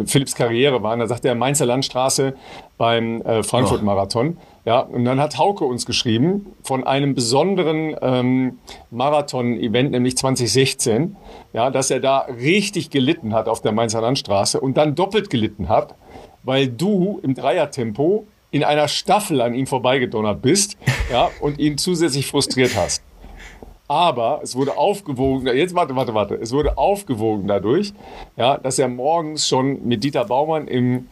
[0.06, 1.00] Philipps Karriere waren.
[1.00, 2.34] Da sagt er Mainzer Landstraße
[2.80, 4.38] beim äh, Frankfurt-Marathon.
[4.64, 8.58] Ja, und dann hat Hauke uns geschrieben von einem besonderen ähm,
[8.90, 11.14] Marathon-Event, nämlich 2016,
[11.52, 15.68] ja, dass er da richtig gelitten hat auf der Mainzer Landstraße und dann doppelt gelitten
[15.68, 15.94] hat,
[16.42, 20.78] weil du im Dreiertempo in einer Staffel an ihm vorbeigedonnert bist
[21.12, 23.02] ja, und ihn zusätzlich frustriert hast.
[23.88, 27.92] Aber es wurde aufgewogen, jetzt warte, warte, warte, es wurde aufgewogen dadurch,
[28.38, 31.08] ja, dass er morgens schon mit Dieter Baumann im,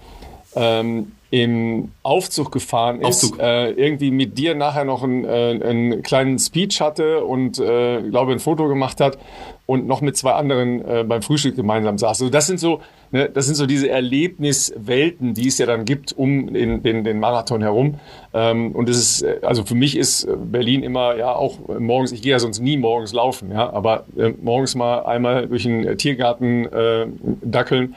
[0.56, 3.38] ähm, im Aufzug gefahren ist, Aufzug.
[3.38, 8.32] Äh, irgendwie mit dir nachher noch einen, äh, einen kleinen Speech hatte und äh, glaube
[8.32, 9.18] ein Foto gemacht hat
[9.66, 12.22] und noch mit zwei anderen äh, beim Frühstück gemeinsam saß.
[12.22, 16.14] Also das sind so, ne, das sind so diese Erlebniswelten, die es ja dann gibt
[16.16, 17.96] um den, den, den Marathon herum.
[18.32, 22.12] Ähm, und es ist, äh, also für mich ist Berlin immer ja auch morgens.
[22.12, 25.98] Ich gehe ja sonst nie morgens laufen, ja, aber äh, morgens mal einmal durch den
[25.98, 27.06] Tiergarten äh,
[27.42, 27.94] dackeln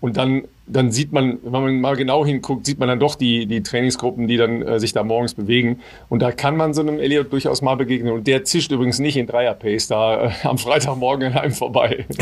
[0.00, 3.46] und dann dann sieht man, wenn man mal genau hinguckt, sieht man dann doch die,
[3.46, 5.80] die Trainingsgruppen, die dann äh, sich da morgens bewegen.
[6.08, 8.12] Und da kann man so einem Elliot durchaus mal begegnen.
[8.12, 12.04] Und der zischt übrigens nicht in Dreier-Pace da äh, am Freitagmorgen in einem vorbei.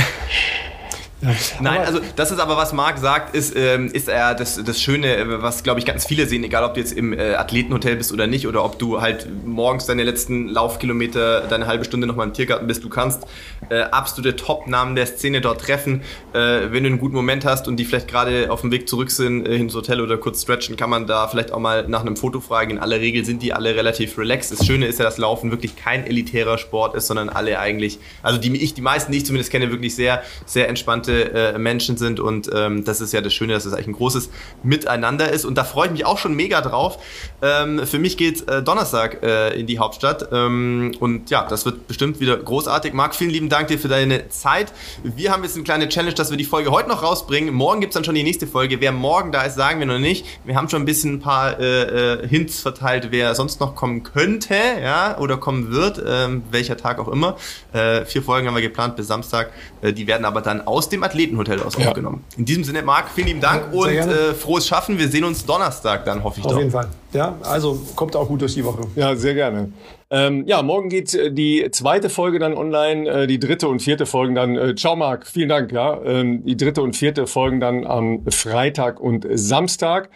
[1.61, 5.43] Nein, also das ist aber, was Marc sagt, ist, ähm, ist er das, das Schöne,
[5.43, 8.27] was glaube ich ganz viele sehen, egal ob du jetzt im äh, Athletenhotel bist oder
[8.27, 12.67] nicht, oder ob du halt morgens deine letzten Laufkilometer, deine halbe Stunde nochmal im Tiergarten
[12.67, 13.25] bist, du kannst
[13.71, 16.03] äh, absolute Top-Namen der Szene dort treffen.
[16.33, 19.11] Äh, wenn du einen guten Moment hast und die vielleicht gerade auf dem Weg zurück
[19.11, 22.17] sind äh, ins Hotel oder kurz stretchen, kann man da vielleicht auch mal nach einem
[22.17, 22.73] Foto fragen.
[22.73, 24.53] In aller Regel sind die alle relativ relaxed.
[24.59, 28.39] Das Schöne ist ja, dass Laufen wirklich kein elitärer Sport ist, sondern alle eigentlich, also
[28.39, 30.69] die ich, die meisten, die ich zumindest kenne, wirklich sehr, sehr
[31.05, 33.93] entspannte äh, Menschen sind und ähm, das ist ja das Schöne, dass es eigentlich ein
[33.93, 34.31] großes
[34.63, 36.99] Miteinander ist und da freue ich mich auch schon mega drauf.
[37.43, 41.87] Ähm, für mich geht äh, Donnerstag äh, in die Hauptstadt ähm, und ja, das wird
[41.87, 42.93] bestimmt wieder großartig.
[42.93, 44.73] Marc, vielen lieben Dank dir für deine Zeit.
[45.03, 47.55] Wir haben jetzt eine kleine Challenge, dass wir die Folge heute noch rausbringen.
[47.55, 48.81] Morgen gibt es dann schon die nächste Folge.
[48.81, 50.27] Wer morgen da ist, sagen wir noch nicht.
[50.45, 54.03] Wir haben schon ein bisschen ein paar äh, äh, Hints verteilt, wer sonst noch kommen
[54.03, 57.37] könnte, ja, oder kommen wird, ähm, welcher Tag auch immer.
[57.73, 59.51] Äh, vier Folgen haben wir geplant bis Samstag.
[59.83, 61.89] Die werden aber dann aus dem Athletenhotel aus ja.
[61.89, 62.25] aufgenommen.
[62.37, 64.99] In diesem Sinne, Marc, vielen lieben Dank ja, und äh, frohes Schaffen.
[64.99, 66.57] Wir sehen uns Donnerstag dann, hoffe ich Auf doch.
[66.57, 66.89] Auf jeden Fall.
[67.13, 68.83] Ja, also kommt auch gut durch die Woche.
[68.97, 69.73] Ja, sehr gerne.
[70.11, 74.07] Ähm, ja, morgen geht äh, die zweite Folge dann online, äh, die dritte und vierte
[74.07, 74.57] Folgen dann.
[74.57, 75.73] Äh, ciao Marc, vielen Dank.
[75.73, 80.11] Ja, ähm, die dritte und vierte Folgen dann am Freitag und Samstag.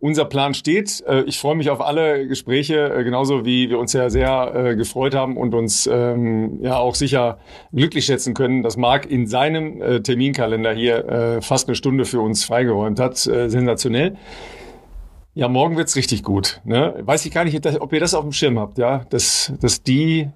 [0.00, 1.04] Unser Plan steht.
[1.06, 4.76] Äh, ich freue mich auf alle Gespräche, äh, genauso wie wir uns ja sehr äh,
[4.76, 7.38] gefreut haben und uns ähm, ja auch sicher
[7.72, 12.98] glücklich schätzen können, dass Marc in seinem Terminkalender hier fast eine Stunde für uns freigeräumt
[12.98, 13.16] hat.
[13.16, 14.16] Sensationell.
[15.36, 16.62] Ja, morgen wird's richtig gut.
[16.64, 16.94] Ne?
[17.02, 20.30] Weiß ich gar nicht, ob ihr das auf dem Schirm habt, ja, dass, dass die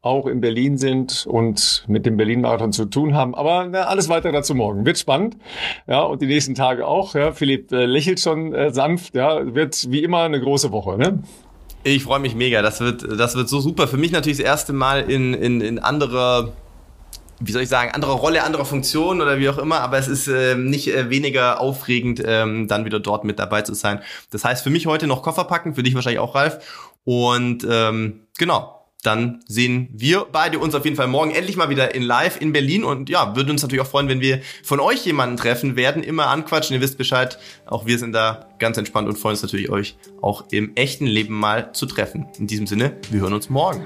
[0.00, 3.34] auch in Berlin sind und mit dem Berlin-Marathon zu tun haben.
[3.34, 4.86] Aber na, alles weiter dazu morgen.
[4.86, 5.36] Wird spannend.
[5.86, 7.14] Ja, und die nächsten Tage auch.
[7.14, 9.14] Ja, Philipp äh, lächelt schon äh, sanft.
[9.14, 10.96] Ja, wird wie immer eine große Woche.
[10.96, 11.22] Ne?
[11.84, 12.62] Ich freue mich mega.
[12.62, 13.86] Das wird, das wird so super.
[13.86, 16.54] Für mich natürlich das erste Mal in, in, in anderer
[17.40, 20.28] wie soll ich sagen, andere Rolle, andere Funktion oder wie auch immer, aber es ist
[20.28, 24.00] äh, nicht äh, weniger aufregend, ähm, dann wieder dort mit dabei zu sein.
[24.30, 26.58] Das heißt, für mich heute noch Koffer packen, für dich wahrscheinlich auch, Ralf.
[27.04, 28.76] Und ähm, genau,
[29.06, 32.52] dann sehen wir beide uns auf jeden Fall morgen endlich mal wieder in live in
[32.52, 36.02] Berlin und ja, würde uns natürlich auch freuen, wenn wir von euch jemanden treffen werden,
[36.02, 39.70] immer anquatschen, ihr wisst Bescheid, auch wir sind da ganz entspannt und freuen uns natürlich
[39.70, 42.26] euch auch im echten Leben mal zu treffen.
[42.38, 43.84] In diesem Sinne, wir hören uns morgen.